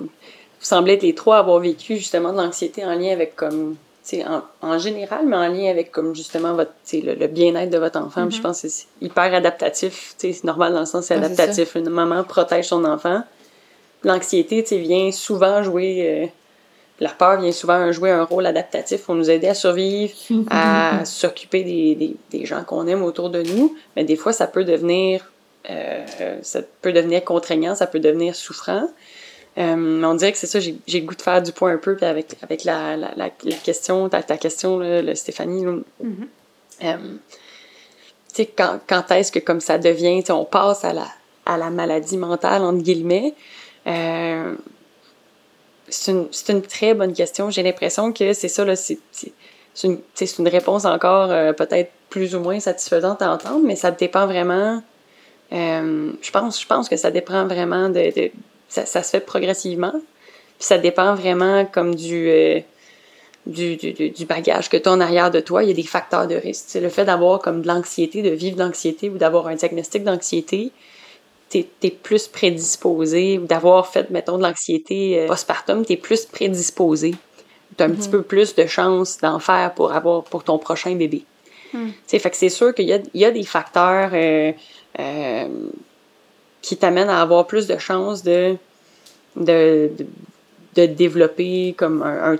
[0.61, 3.77] vous semblez être les trois avoir vécu justement de l'anxiété en lien avec comme
[4.13, 7.99] en, en général, mais en lien avec comme justement votre le, le bien-être de votre
[7.99, 8.29] enfant.
[8.29, 8.41] Je mm-hmm.
[8.41, 10.13] pense que c'est hyper adaptatif.
[10.17, 11.75] C'est normal dans le sens c'est adaptatif.
[11.75, 13.23] Une maman protège son enfant.
[14.03, 16.23] L'anxiété vient souvent jouer.
[16.23, 16.27] Euh,
[16.99, 20.13] la peur vient souvent jouer un rôle adaptatif pour nous aider à survivre,
[20.51, 23.75] à s'occuper des, des, des, gens qu'on aime autour de nous.
[23.95, 25.31] Mais des fois, ça peut devenir,
[25.71, 26.05] euh,
[26.43, 28.87] ça peut devenir contraignant, ça peut devenir souffrant.
[29.57, 31.95] Euh, on dirait que c'est ça, j'ai le goût de faire du point un peu,
[31.95, 35.65] puis avec, avec la, la, la, question, ta, ta question, le Stéphanie.
[35.65, 36.27] Mm-hmm.
[36.83, 36.97] Euh,
[38.29, 41.07] tu sais, quand, quand est-ce que comme ça devient, on passe à la,
[41.45, 43.33] à la maladie mentale, entre guillemets,
[43.87, 44.55] euh,
[45.89, 47.49] c'est une, une, très bonne question.
[47.49, 48.99] J'ai l'impression que c'est ça, là, c'est
[49.83, 49.99] une,
[50.39, 54.81] une réponse encore peut-être plus ou moins satisfaisante à entendre, mais ça dépend vraiment.
[55.51, 58.31] je, pense, je pense que ça dépend vraiment de, de
[58.71, 59.91] ça, ça, se fait progressivement.
[59.91, 62.61] Puis ça dépend vraiment comme du, euh,
[63.45, 65.63] du, du, du, bagage que tu as en arrière de toi.
[65.63, 66.65] Il y a des facteurs de risque.
[66.67, 70.71] C'est le fait d'avoir comme de l'anxiété, de vivre d'anxiété ou d'avoir un diagnostic d'anxiété.
[71.49, 76.25] Tu es, plus prédisposé ou d'avoir fait, mettons, de l'anxiété euh, postpartum, tu es plus
[76.25, 77.13] prédisposé.
[77.77, 78.11] Tu as un petit mm-hmm.
[78.11, 81.25] peu plus de chances d'en faire pour avoir pour ton prochain bébé.
[81.73, 81.89] Mm.
[82.07, 84.53] Fait que c'est sûr qu'il y y a des facteurs euh,
[84.99, 85.47] euh,
[86.61, 88.55] qui t'amène à avoir plus de chances de,
[89.35, 89.89] de,
[90.75, 92.37] de, développer comme un,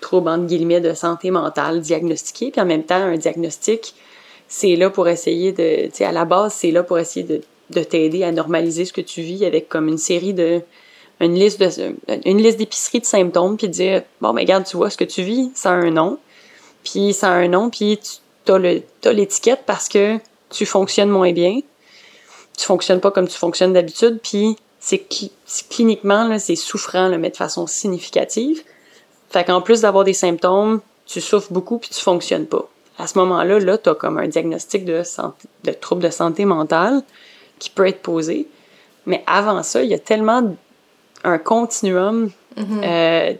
[0.00, 2.50] trouble, entre guillemets, de santé mentale diagnostiqué.
[2.50, 3.94] Puis en même temps, un diagnostic,
[4.48, 7.42] c'est là pour essayer de, tu sais, à la base, c'est là pour essayer de,
[7.70, 10.62] de t'aider à normaliser ce que tu vis avec comme une série de,
[11.20, 11.94] une liste de,
[12.24, 15.50] une liste de symptômes, puis dire, bon, mais regarde, tu vois, ce que tu vis,
[15.54, 16.18] ça a un nom.
[16.82, 18.00] Puis ça a un nom, puis
[18.46, 20.16] tu as l'étiquette parce que
[20.48, 21.60] tu fonctionnes moins bien
[22.56, 25.06] tu fonctionnes pas comme tu fonctionnes d'habitude, puis c'est
[25.68, 28.62] cliniquement, c'est souffrant, là, mais de façon significative.
[29.30, 32.68] Fait qu'en plus d'avoir des symptômes, tu souffres beaucoup puis tu fonctionnes pas.
[32.98, 36.44] À ce moment-là, là, tu as comme un diagnostic de, santé, de trouble de santé
[36.44, 37.02] mentale
[37.58, 38.46] qui peut être posé.
[39.06, 40.54] Mais avant ça, il y a tellement
[41.24, 42.84] un continuum, mm-hmm.
[42.84, 43.34] euh,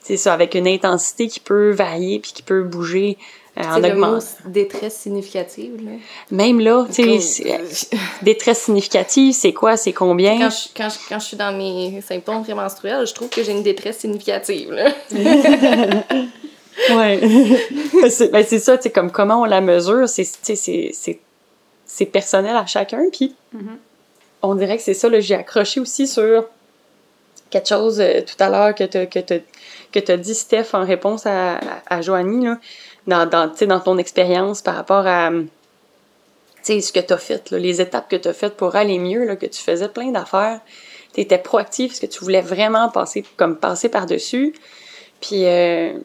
[0.00, 3.18] c'est ça, avec une intensité qui peut varier puis qui peut bouger
[3.56, 4.24] en augmentant.
[4.46, 5.84] détresse significative.
[5.84, 5.92] Là.
[6.30, 7.60] Même là, tu sais,
[8.22, 10.38] détresse significative, c'est quoi, c'est combien?
[10.38, 13.52] Quand je, quand, je, quand je suis dans mes symptômes prémenstruels, je trouve que j'ai
[13.52, 14.72] une détresse significative.
[14.72, 14.90] Là.
[16.90, 17.20] ouais.
[18.32, 20.24] ben, c'est ça, tu sais, comme comment on la mesure, c'est
[21.84, 23.04] c'est personnel à chacun.
[23.12, 23.76] Puis mm-hmm.
[24.42, 26.46] on dirait que c'est ça, j'ai accroché aussi sur
[27.50, 29.40] quelque chose euh, tout à l'heure que tu que
[29.92, 32.46] que as dit, Steph, en réponse à, à, à Joanie.
[32.46, 32.56] Là
[33.06, 35.30] dans, dans, dans ton expérience par rapport à
[36.64, 39.24] ce que tu as fait, là, les étapes que tu as faites pour aller mieux,
[39.24, 40.60] là, que tu faisais plein d'affaires.
[41.14, 44.54] Tu étais proactif parce que tu voulais vraiment passer, comme passer par-dessus.
[45.20, 46.02] Puis, euh, tu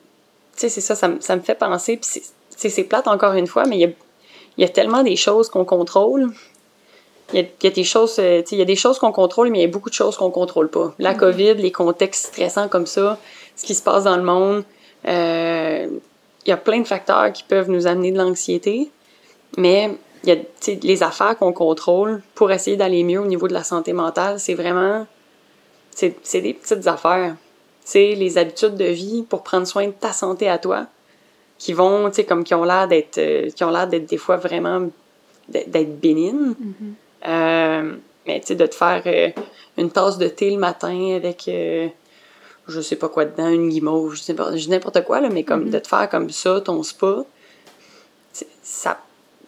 [0.56, 1.98] sais, c'est ça, ça, ça, me fait penser.
[1.98, 3.89] Puis c'est plate encore une fois, mais il y a,
[4.58, 6.34] y a tellement des choses qu'on contrôle.
[7.34, 8.76] Il y, a, il y a des choses, euh, tu sais, il y a des
[8.76, 10.93] choses qu'on contrôle, mais il y a beaucoup de choses qu'on contrôle pas.
[10.98, 13.18] La COVID, les contextes stressants comme ça,
[13.56, 14.64] ce qui se passe dans le monde,
[15.08, 15.88] euh,
[16.48, 18.89] il y a plein de facteurs qui peuvent nous amener de l'anxiété,
[19.58, 19.91] mais
[20.24, 20.38] il y a
[20.82, 24.54] les affaires qu'on contrôle pour essayer d'aller mieux au niveau de la santé mentale, c'est
[24.54, 25.06] vraiment,
[25.91, 27.36] c'est des petites affaires.
[27.84, 30.88] C'est les habitudes de vie pour prendre soin de ta santé à toi,
[31.58, 34.18] qui vont, tu sais, comme qui ont l'air d'être, euh, qui ont l'air d'être des
[34.18, 34.89] fois vraiment
[35.50, 36.54] d'être bénignes.
[37.28, 37.95] Euh,
[38.26, 39.30] mais tu sais, de te faire euh,
[39.78, 41.50] une tasse de thé le matin avec,
[42.68, 45.30] je sais pas quoi dedans, une guimauve, je sais pas, je dis n'importe quoi, là,
[45.30, 47.24] mais comme de te faire comme ça, ton spa,
[48.63, 48.99] ça,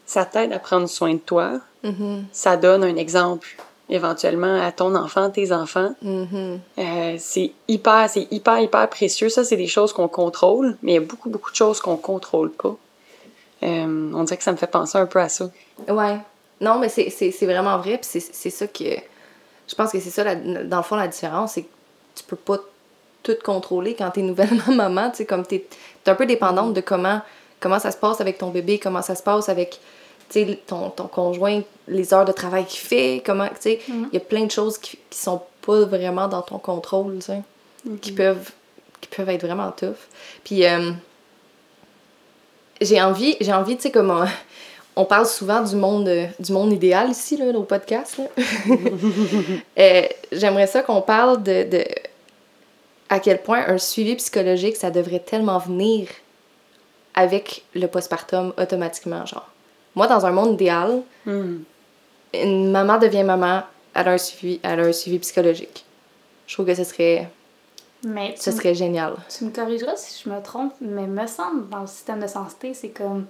[0.06, 1.60] ça t'aide à prendre soin de toi.
[1.84, 2.26] Mhm.
[2.32, 3.48] Ça donne un exemple
[3.90, 5.96] éventuellement à ton enfant, tes enfants.
[6.02, 6.60] Mhm.
[6.78, 9.30] Euh, c'est hyper, c'est hyper, hyper précieux.
[9.30, 11.98] Ça, c'est des choses qu'on contrôle, mais il y a beaucoup, beaucoup de choses qu'on
[11.98, 12.76] contrôle pas.
[13.64, 15.50] Euh, on dirait que ça me fait penser un peu à ça.
[15.88, 16.18] Ouais.
[16.62, 17.98] Non, mais c'est vraiment vrai.
[17.98, 18.84] Puis c'est c'est ça que.
[19.68, 21.54] Je pense que c'est ça, la- dans le fond, la différence.
[21.54, 21.68] C'est que
[22.16, 22.58] tu peux pas
[23.24, 25.10] tout contrôler quand t'es nouvellement maman.
[25.12, 25.66] Tu sais, comme t'es
[26.06, 27.22] es un peu dépendante de comment,
[27.60, 29.80] comment ça se passe avec ton bébé, comment ça se passe avec
[30.68, 33.48] ton, ton conjoint, les heures de travail qu'il fait, comment.
[33.48, 36.58] Tu sais, il y a plein de choses qui, qui sont pas vraiment dans ton
[36.60, 37.42] contrôle, tu sais,
[38.02, 38.52] qui, peuvent,
[39.02, 39.98] qui peuvent être vraiment tough.
[40.44, 40.66] Puis.
[40.66, 40.92] euh,
[42.82, 44.26] j'ai envie, j'ai envie, tu sais, comme on,
[44.96, 48.20] on parle souvent du monde, euh, du monde idéal ici, là, au podcast.
[49.78, 51.86] Euh, J'aimerais ça qu'on parle de, de
[53.10, 56.08] à quel point un suivi psychologique, ça devrait tellement venir
[57.16, 59.48] avec le postpartum automatiquement, genre.
[59.96, 61.02] Moi, dans un monde idéal,
[62.34, 63.64] une maman devient maman,
[63.96, 65.86] elle a un suivi, elle a un suivi psychologique.
[66.48, 67.30] Je trouve que ce serait,
[68.04, 69.16] Mais ce serait génial.
[69.36, 72.74] tu me corrigeras si je me trompe, mais me semble, dans le système de santé,
[72.74, 73.26] c'est comme.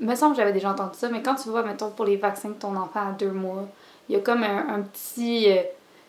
[0.00, 2.48] Me semble que j'avais déjà entendu ça, mais quand tu vas, mettons, pour les vaccins
[2.48, 3.68] de ton enfant à deux mois,
[4.08, 5.46] il y a comme un, un petit.
[5.50, 5.62] euh,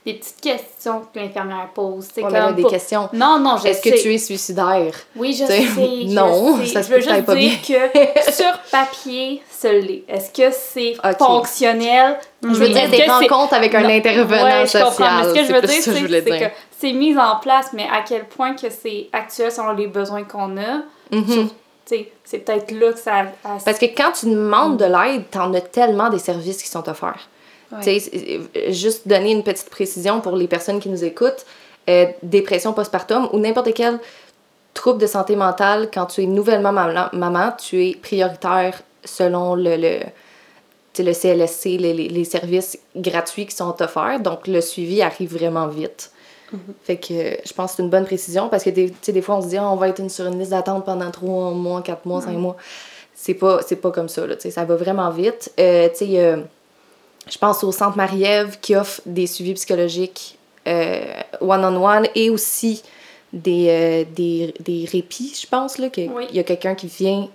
[0.05, 2.07] des petites questions que l'infirmière pose.
[2.13, 2.53] C'est Ouais, comme.
[2.55, 3.09] des pour- questions.
[3.13, 4.93] Non, non, je Est-ce que tu es suicidaire?
[5.15, 5.67] Oui, je T'sais, sais.
[6.07, 6.65] je non, sais.
[6.67, 10.03] ça se je veux juste pas dire que sur papier, ce l'est.
[10.07, 12.19] Est-ce que c'est fonctionnel?
[12.43, 14.91] Je veux dire des rencontres avec un intervenant Ouais, je comprends.
[14.91, 15.13] social.
[15.17, 17.87] Mais ce que je veux dire, ça je c'est que c'est mis en place, mais
[17.91, 20.81] à quel point que c'est actuel selon les besoins qu'on a.
[21.11, 21.49] Mhm.
[21.87, 23.13] C'est peut-être là que ça...
[23.43, 26.87] a- Parce que quand tu demandes de l'aide, t'en as tellement des services qui sont
[26.89, 27.27] offerts.
[27.71, 27.79] Ouais.
[27.81, 31.45] Tu sais, c'est- euh, juste donner une petite précision pour les personnes qui nous écoutent,
[31.89, 33.99] euh, dépression postpartum ou n'importe quel
[34.73, 39.77] trouble de santé mentale, quand tu es nouvellement maman, maman tu es prioritaire selon le,
[39.77, 39.99] le,
[40.99, 44.19] le CLSC, les, les, services gratuits qui sont offerts.
[44.19, 46.11] Donc, le suivi arrive vraiment vite.
[46.83, 47.13] Fait que
[47.45, 49.41] je pense que c'est une bonne précision parce que des, tu sais, des fois, on
[49.41, 52.05] se dit, Ah, on va être une- sur une liste d'attente pendant trois mois, quatre
[52.05, 52.55] mois, cinq mois.
[53.13, 55.51] C'est pas, c'est pas comme ça, là, ça va vraiment vite.
[55.59, 56.37] Euh, tu sais, euh,
[57.29, 61.03] je pense au Centre Marie-Ève qui offre des suivis psychologiques euh,
[61.41, 62.83] one-on-one et aussi
[63.33, 66.25] des, euh, des, des répits, je pense, là, qu'il Oui.
[66.31, 67.27] y a quelqu'un qui vient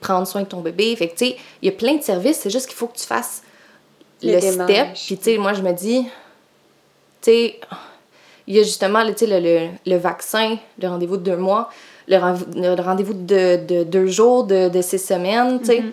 [0.00, 0.94] prendre soin de ton bébé.
[0.96, 2.98] Fait que, tu sais, il y a plein de services, c'est juste qu'il faut que
[2.98, 3.42] tu fasses
[4.22, 4.70] Les le démarches.
[4.72, 4.86] step.
[5.06, 6.10] Puis, tu sais, moi, je me dis, tu
[7.30, 7.60] sais,
[8.46, 11.36] il y a justement le, tu sais, le, le, le vaccin, le rendez-vous de deux
[11.36, 11.70] mois,
[12.06, 12.18] le,
[12.54, 15.80] le rendez-vous de, de deux jours, de, de six semaines, tu sais.
[15.80, 15.92] Mhm.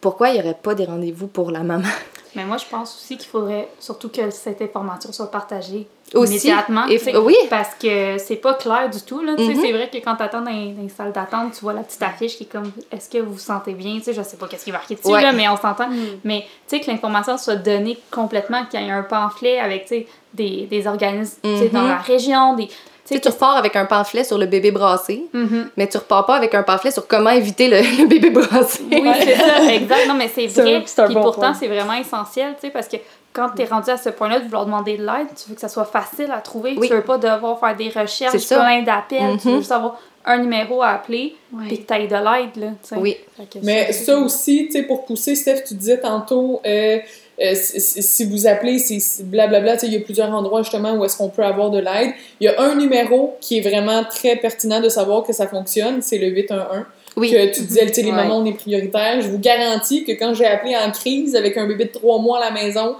[0.00, 1.88] Pourquoi il n'y aurait pas des rendez-vous pour la maman?
[2.34, 6.32] Mais moi, je pense aussi qu'il faudrait surtout que cette information soit partagée Aussi.
[6.34, 6.84] immédiatement.
[7.22, 7.36] Oui.
[7.50, 9.22] Parce que c'est pas clair du tout.
[9.22, 9.60] Là, tu sais, Mhm.
[9.62, 11.82] C'est vrai que quand tu attends dans, les- dans les salles d'attente, tu vois la
[11.82, 14.36] petite affiche qui est comme Est-ce que vous vous sentez bien tu sais, Je sais
[14.36, 15.22] pas qu'est-ce qui est marqué dessus, Ouais.
[15.22, 15.88] là, mais on s'entend.
[16.24, 19.88] Mais tu sais, que l'information soit donnée complètement, qu'il y ait un pamphlet avec tu
[19.88, 22.54] sais, des, des organismes tu sais, dans la région.
[22.54, 22.68] Des,
[23.08, 25.70] Tu sais, tu repars avec un pamphlet sur le bébé brassé, Mhm.
[25.76, 28.82] mais tu repars pas avec un pamphlet sur comment éviter le, le bébé brassé.
[28.90, 30.06] Oui, c'est ça, exact.
[30.08, 30.82] Non, mais c'est vrai.
[30.82, 32.96] Puis bon pourtant, c'est vraiment essentiel, tu sais, parce que
[33.32, 35.60] quand tu es rendu à ce point-là de vouloir demander de l'aide, tu veux que
[35.60, 36.74] ça soit facile à trouver.
[36.76, 36.88] Oui.
[36.88, 39.38] Tu veux pas devoir faire des recherches, plein d'appels.
[39.40, 39.54] Tu Mhm.
[39.54, 41.34] veux juste avoir un numéro à appeler,
[41.66, 42.96] puis que tu de l'aide, là, tu sais.
[42.96, 43.16] Oui.
[43.62, 46.98] Mais ça aussi, tu sais, pour pousser, Steph, tu disais tantôt, euh,
[47.40, 51.28] euh, si, vous appelez, c'est blablabla, il y a plusieurs endroits justement où est-ce qu'on
[51.28, 52.12] peut avoir de l'aide.
[52.40, 56.02] Il y a un numéro qui est vraiment très pertinent de savoir que ça fonctionne,
[56.02, 56.84] c'est le 811.
[57.16, 57.30] Oui.
[57.30, 59.20] Que tu disais, sais, les mamans, on est prioritaires.
[59.20, 62.38] Je vous garantis que quand j'ai appelé en crise avec un bébé de trois mois
[62.38, 62.96] à la maison,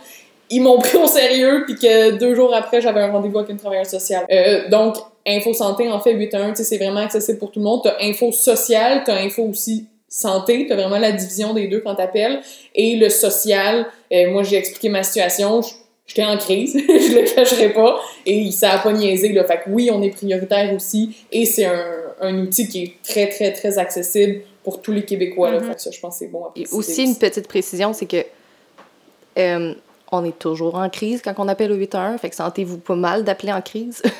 [0.50, 3.58] ils m'ont pris au sérieux, puis que deux jours après, j'avais un rendez-vous avec une
[3.58, 4.24] travailleuse sociale.
[4.30, 7.64] Euh, donc, Info Santé, en fait, 811, tu sais, c'est vraiment accessible pour tout le
[7.64, 7.80] monde.
[7.84, 12.40] T'as Info Social, t'as Info aussi Santé, t'as vraiment la division des deux quand t'appelles.
[12.74, 15.60] Et le social, euh, moi, j'ai expliqué ma situation,
[16.06, 19.44] j'étais en crise, je le cacherai pas, et ça a pas niaisé, là.
[19.44, 21.84] Fait que oui, on est prioritaire aussi, et c'est un,
[22.20, 25.50] un, outil qui est très, très, très accessible pour tous les Québécois.
[25.50, 25.60] là.
[25.60, 25.68] Mhm.
[25.68, 28.06] Fait que ça, je pense que c'est bon à Et aussi, une petite précision, c'est
[28.06, 28.24] que
[29.38, 29.74] euh,
[30.10, 32.20] on est toujours en crise quand on appelle au 811.
[32.20, 34.02] Fait que sentez-vous pas mal d'appeler en crise.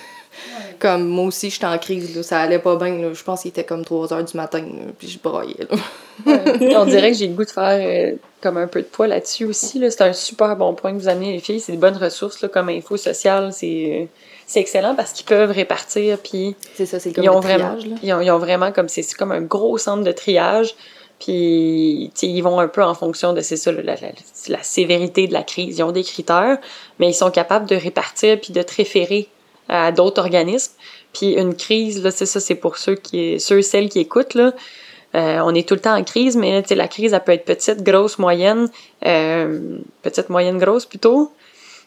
[0.79, 2.15] comme moi aussi, j'étais en crise.
[2.15, 3.13] Là, ça allait pas bien.
[3.13, 4.61] Je pense qu'il était comme 3 heures du matin.
[4.61, 5.57] là, puis je broyais.
[6.27, 9.45] On dirait que j'ai le goût de faire euh, comme un peu de poids là-dessus
[9.45, 9.79] aussi.
[9.79, 9.91] Là.
[9.91, 11.61] C'est un super bon point que vous amenez, les filles.
[11.61, 13.53] C'est des bonnes ressources là, comme info sociale.
[13.53, 14.05] C'est, euh,
[14.47, 16.19] c'est excellent parce qu'ils peuvent répartir.
[16.19, 17.99] Puis C'est ça, c'est comme ils ont, vraiment, triage.
[18.03, 20.75] Ils, ont, ils ont vraiment comme c'est, comme un gros centre de triage.
[21.19, 23.97] Puis ils vont un peu en fonction de c'est ça, la, la,
[24.49, 25.79] la sévérité de la crise.
[25.79, 26.59] Ils ont des critères,
[27.01, 29.29] mais ils sont capables de répartir puis de te référer
[29.69, 30.73] à d'autres organismes.
[31.13, 34.53] Puis une crise, là, c'est ça, c'est pour ceux qui, ceux celles qui écoutent là.
[35.15, 37.83] Euh, on est tout le temps en crise, mais la crise, elle peut être petite,
[37.83, 38.69] grosse, moyenne,
[39.07, 41.33] euh, petite, moyenne, grosse plutôt.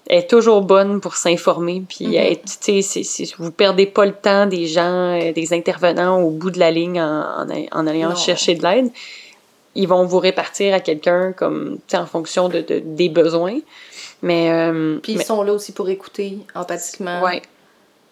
[0.07, 2.13] Elle est toujours bonne pour s'informer, puis Mhm.
[2.15, 3.03] être, tu sais,
[3.37, 6.99] vous perdez pas le temps des gens, euh, des intervenants au bout de la ligne
[6.99, 8.15] en, en, en allant Non.
[8.15, 8.89] chercher de l'aide.
[9.75, 13.59] Ils vont vous répartir à quelqu'un comme, en fonction de, de- des besoins.
[14.23, 17.43] Mais, euh, Puis mais- ils sont là aussi pour écouter empathiquement ouais,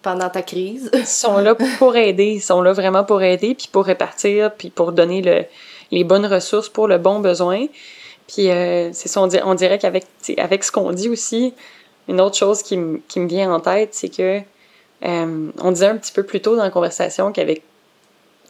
[0.02, 0.89] pendant ta crise.
[0.93, 4.70] ils sont là pour aider, ils sont là vraiment pour aider, puis pour répartir, puis
[4.70, 5.45] pour donner le,
[5.91, 7.66] les bonnes ressources pour le bon besoin.
[8.28, 10.06] Puis euh, c'est ça, on, dir- on dirait qu'avec
[10.38, 11.54] avec ce qu'on dit aussi,
[12.08, 14.39] une autre chose qui, me- qui me vient en tête, c'est que
[15.06, 17.64] euh, on disait un petit peu plus tôt dans la conversation qu'avec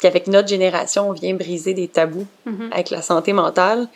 [0.01, 2.69] qu'avec notre génération, on vient briser des tabous Mhm.
[2.71, 3.87] avec la santé mentale.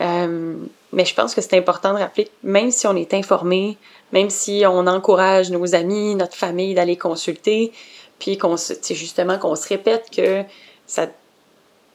[0.00, 0.54] Euh,
[0.92, 3.76] mais je pense que c'est important de rappeler que même si on est informé,
[4.12, 7.72] même si on encourage nos amis, notre famille d'aller consulter,
[8.18, 10.42] puis qu'on se, justement qu'on se répète que
[10.86, 11.06] ça,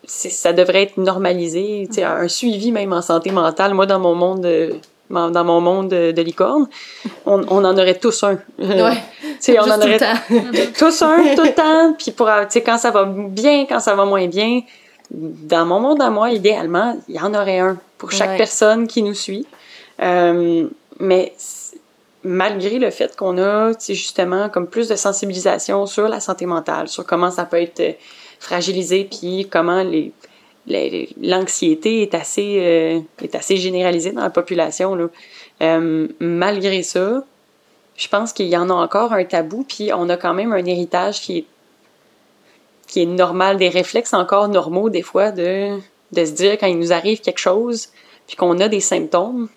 [0.05, 3.73] ça devrait être normalisé, sais, un suivi même en santé mentale.
[3.73, 4.75] Moi, dans mon monde, de-
[5.09, 6.67] dans mon monde de, de licorne,
[7.25, 8.39] on, on en aurait tous un.
[8.59, 8.93] Ouais.
[9.59, 9.99] On en aurait
[10.79, 11.93] tous un, tout le temps.
[11.97, 12.29] Puis pour,
[12.65, 14.61] quand ça va bien, quand ça va moins bien,
[15.11, 18.37] dans mon monde à moi, idéalement, il y en aurait un pour chaque Ouais.
[18.37, 19.45] personne qui nous suit.
[20.01, 20.67] Euh,
[20.99, 21.33] mais
[22.23, 27.05] malgré le fait qu'on a, justement, comme plus de sensibilisation sur la santé mentale, sur
[27.05, 27.91] comment ça peut être euh,
[28.39, 29.83] fragilisé, puis comment
[30.65, 35.07] l'anxiété est assez euh, est assez généralisée dans la population là.
[35.61, 37.23] Euh, malgré ça,
[37.95, 40.65] je pense qu'il y en a encore un tabou, puis on a quand même un
[40.65, 41.45] héritage qui
[42.95, 45.79] est normal, des réflexes encore normaux des fois de
[46.13, 47.89] se dire quand il nous arrive quelque chose,
[48.27, 49.49] puis qu'on a des symptômes,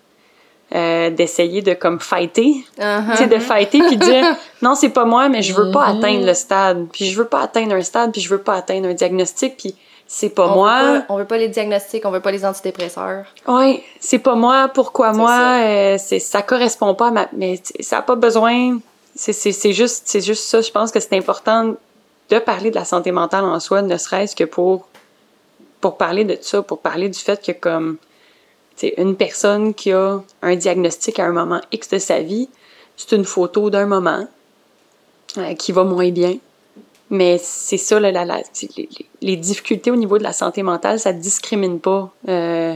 [0.75, 3.11] euh, d'essayer de comme fighter, Uh-huh.
[3.11, 5.97] tu sais, de fighter puis dire non c'est pas moi mais je veux pas Mhm.
[5.99, 8.89] atteindre le stade, puis je veux pas atteindre un stade, puis je veux pas atteindre
[8.89, 9.75] un diagnostic, puis
[10.07, 10.83] c'est pas on moi.
[10.83, 13.25] Veut pas, on veut pas les diagnostics, on veut pas les antidépresseurs.
[13.47, 15.59] Oui, c'est pas moi, pourquoi moi, ça.
[15.61, 18.77] euh, c'est ça correspond pas à ma mais ça a pas besoin
[19.15, 21.75] c'est juste c'est juste ça, je pense que c'est important
[22.29, 24.87] de parler de la santé mentale en soi, ne serait-ce que pour
[25.81, 27.97] pour parler de ça, pour parler du fait que comme
[28.81, 32.49] sais, une personne qui a un diagnostic à un moment X de sa vie,
[32.95, 34.27] c'est une photo d'un moment
[35.37, 36.37] euh, qui va moins bien.
[37.09, 38.69] Mais c'est ça, là, la, la- c'est
[39.21, 42.11] les, difficultés au niveau de la santé mentale, ça discrimine pas.
[42.27, 42.75] euh,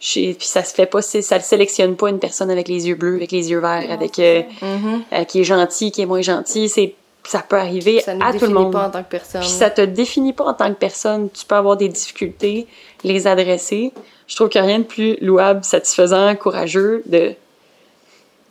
[0.00, 2.86] chez- puis ça se fait pas, c'est- ça ne sélectionne pas une personne avec les
[2.88, 5.02] yeux bleus, avec les yeux verts, avec euh, Mhm.
[5.12, 6.68] euh, qui est gentil, qui est moins gentil.
[6.68, 6.94] C'est,
[7.26, 8.72] ça peut arriver Ça à tout le monde.
[8.72, 9.40] pas en tant que personne.
[9.40, 11.30] Puis ça te définit pas en tant que personne.
[11.30, 12.66] Tu peux avoir des difficultés,
[13.02, 13.92] les adresser.
[14.26, 17.34] Je trouve qu'il n'y a rien de plus louable, satisfaisant, courageux de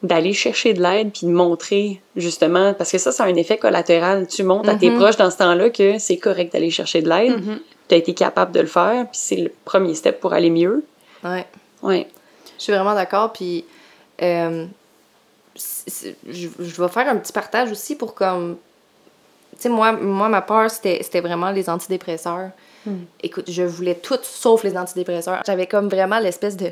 [0.03, 4.27] d'aller chercher de l'aide puis de montrer justement parce que ça c'est un effet collatéral
[4.27, 4.97] tu montres à tes Mhm.
[4.97, 7.59] proches dans ce temps-là que c'est correct d'aller chercher de l'aide Mhm.
[7.87, 10.83] tu as été capable de le faire puis c'est le premier step pour aller mieux
[11.23, 11.45] Ouais.
[11.83, 12.07] ouais
[12.57, 13.31] Je suis vraiment d'accord.
[13.31, 13.63] Puis,
[14.21, 14.65] euh,
[15.55, 16.09] je,
[16.59, 18.57] je vais faire un petit partage aussi pour comme.
[19.55, 22.49] Tu sais, moi, moi, ma peur, c'était c'était vraiment les antidépresseurs.
[23.21, 25.41] Écoute, je voulais tout sauf les antidépresseurs.
[25.45, 26.71] J'avais comme vraiment l'espèce de.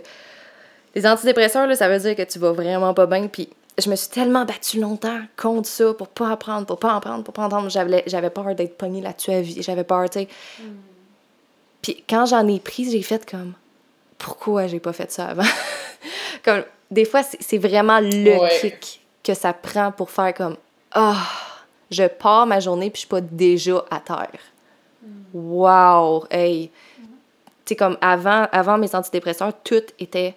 [0.96, 3.28] Les antidépresseurs, là, ça veut dire que tu vas vraiment pas bien.
[3.28, 3.48] Puis,
[3.82, 7.24] je me suis tellement battue longtemps contre ça pour pas apprendre, pour pas en prendre,
[7.24, 7.70] pour pas en prendre.
[7.70, 9.62] J'avais j'avais peur d'être pognée là-dessus à vie.
[9.64, 10.28] J'avais peur, tu sais.
[11.82, 13.54] Puis quand j'en ai pris, j'ai fait comme
[14.18, 15.44] pourquoi j'ai pas fait ça avant?
[16.46, 18.60] comme des fois, c'est c'est vraiment le Ouais.
[18.60, 20.58] kick que ça prend pour faire comme
[20.92, 21.16] ah,
[21.90, 24.30] je pars ma journée puis je suis pas déjà à terre.
[25.34, 26.70] Wow, hey.
[27.66, 30.36] Tu sais comme avant avant mes antidépresseurs, tout était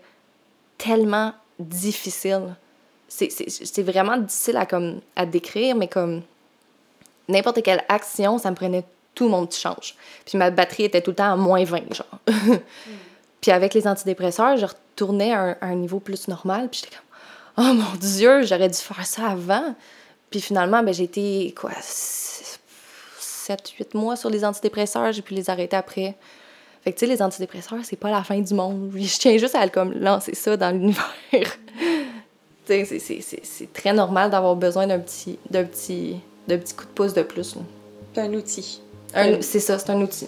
[0.78, 2.54] tellement difficile.
[3.08, 6.22] C'est- vraiment difficile à comme à décrire mais comme
[7.28, 8.84] n'importe quelle action, ça me prenait
[9.14, 9.94] tout mon petit change.
[10.26, 12.18] Puis ma batterie était tout le temps à moins 20, genre.
[13.40, 16.68] Puis avec les antidépresseurs, je retournais à un, à un niveau plus normal.
[16.70, 19.74] Puis j'étais comme, oh mon Dieu, j'aurais dû faire ça avant.
[20.30, 21.70] Puis finalement, ben, j'ai été, quoi,
[23.47, 26.16] 7-8 mois sur les antidépresseurs, j'ai pu les arrêter après.
[26.82, 28.92] Fait que, tu sais, les antidépresseurs, c'est pas la fin du monde.
[28.97, 31.05] Je tiens juste à comme lancer ça dans l'univers.
[32.66, 36.16] tu sais, c'est très normal d'avoir besoin d'un petit, d'un petit,
[36.47, 37.57] d'un petit coup de pouce de plus.
[38.14, 38.80] C'est un outil.
[39.40, 40.26] C'est ça, c'est un outil.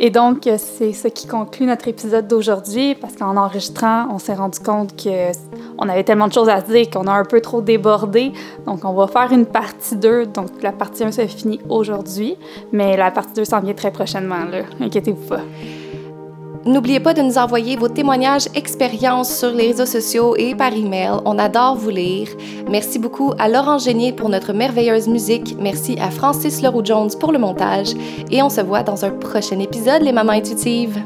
[0.00, 4.60] Et donc, c'est ce qui conclut notre épisode d'aujourd'hui parce qu'en enregistrant, on s'est rendu
[4.60, 5.32] compte que
[5.76, 8.32] on avait tellement de choses à dire qu'on a un peu trop débordé.
[8.64, 10.26] Donc, on va faire une partie 2.
[10.26, 12.36] Donc, la partie 1 se finit aujourd'hui,
[12.72, 14.62] mais la partie 2 s'en vient très prochainement, là.
[14.80, 15.40] Inquiétez-vous pas.
[16.64, 21.12] N'oubliez pas de nous envoyer vos témoignages, expériences sur les réseaux sociaux et par email.
[21.24, 22.28] On adore vous lire.
[22.68, 25.56] Merci beaucoup à Laurent Génier pour notre merveilleuse musique.
[25.58, 27.94] Merci à Francis Leroux-Jones pour le montage.
[28.30, 30.98] Et on se voit dans un prochain épisode, les mamans intuitives.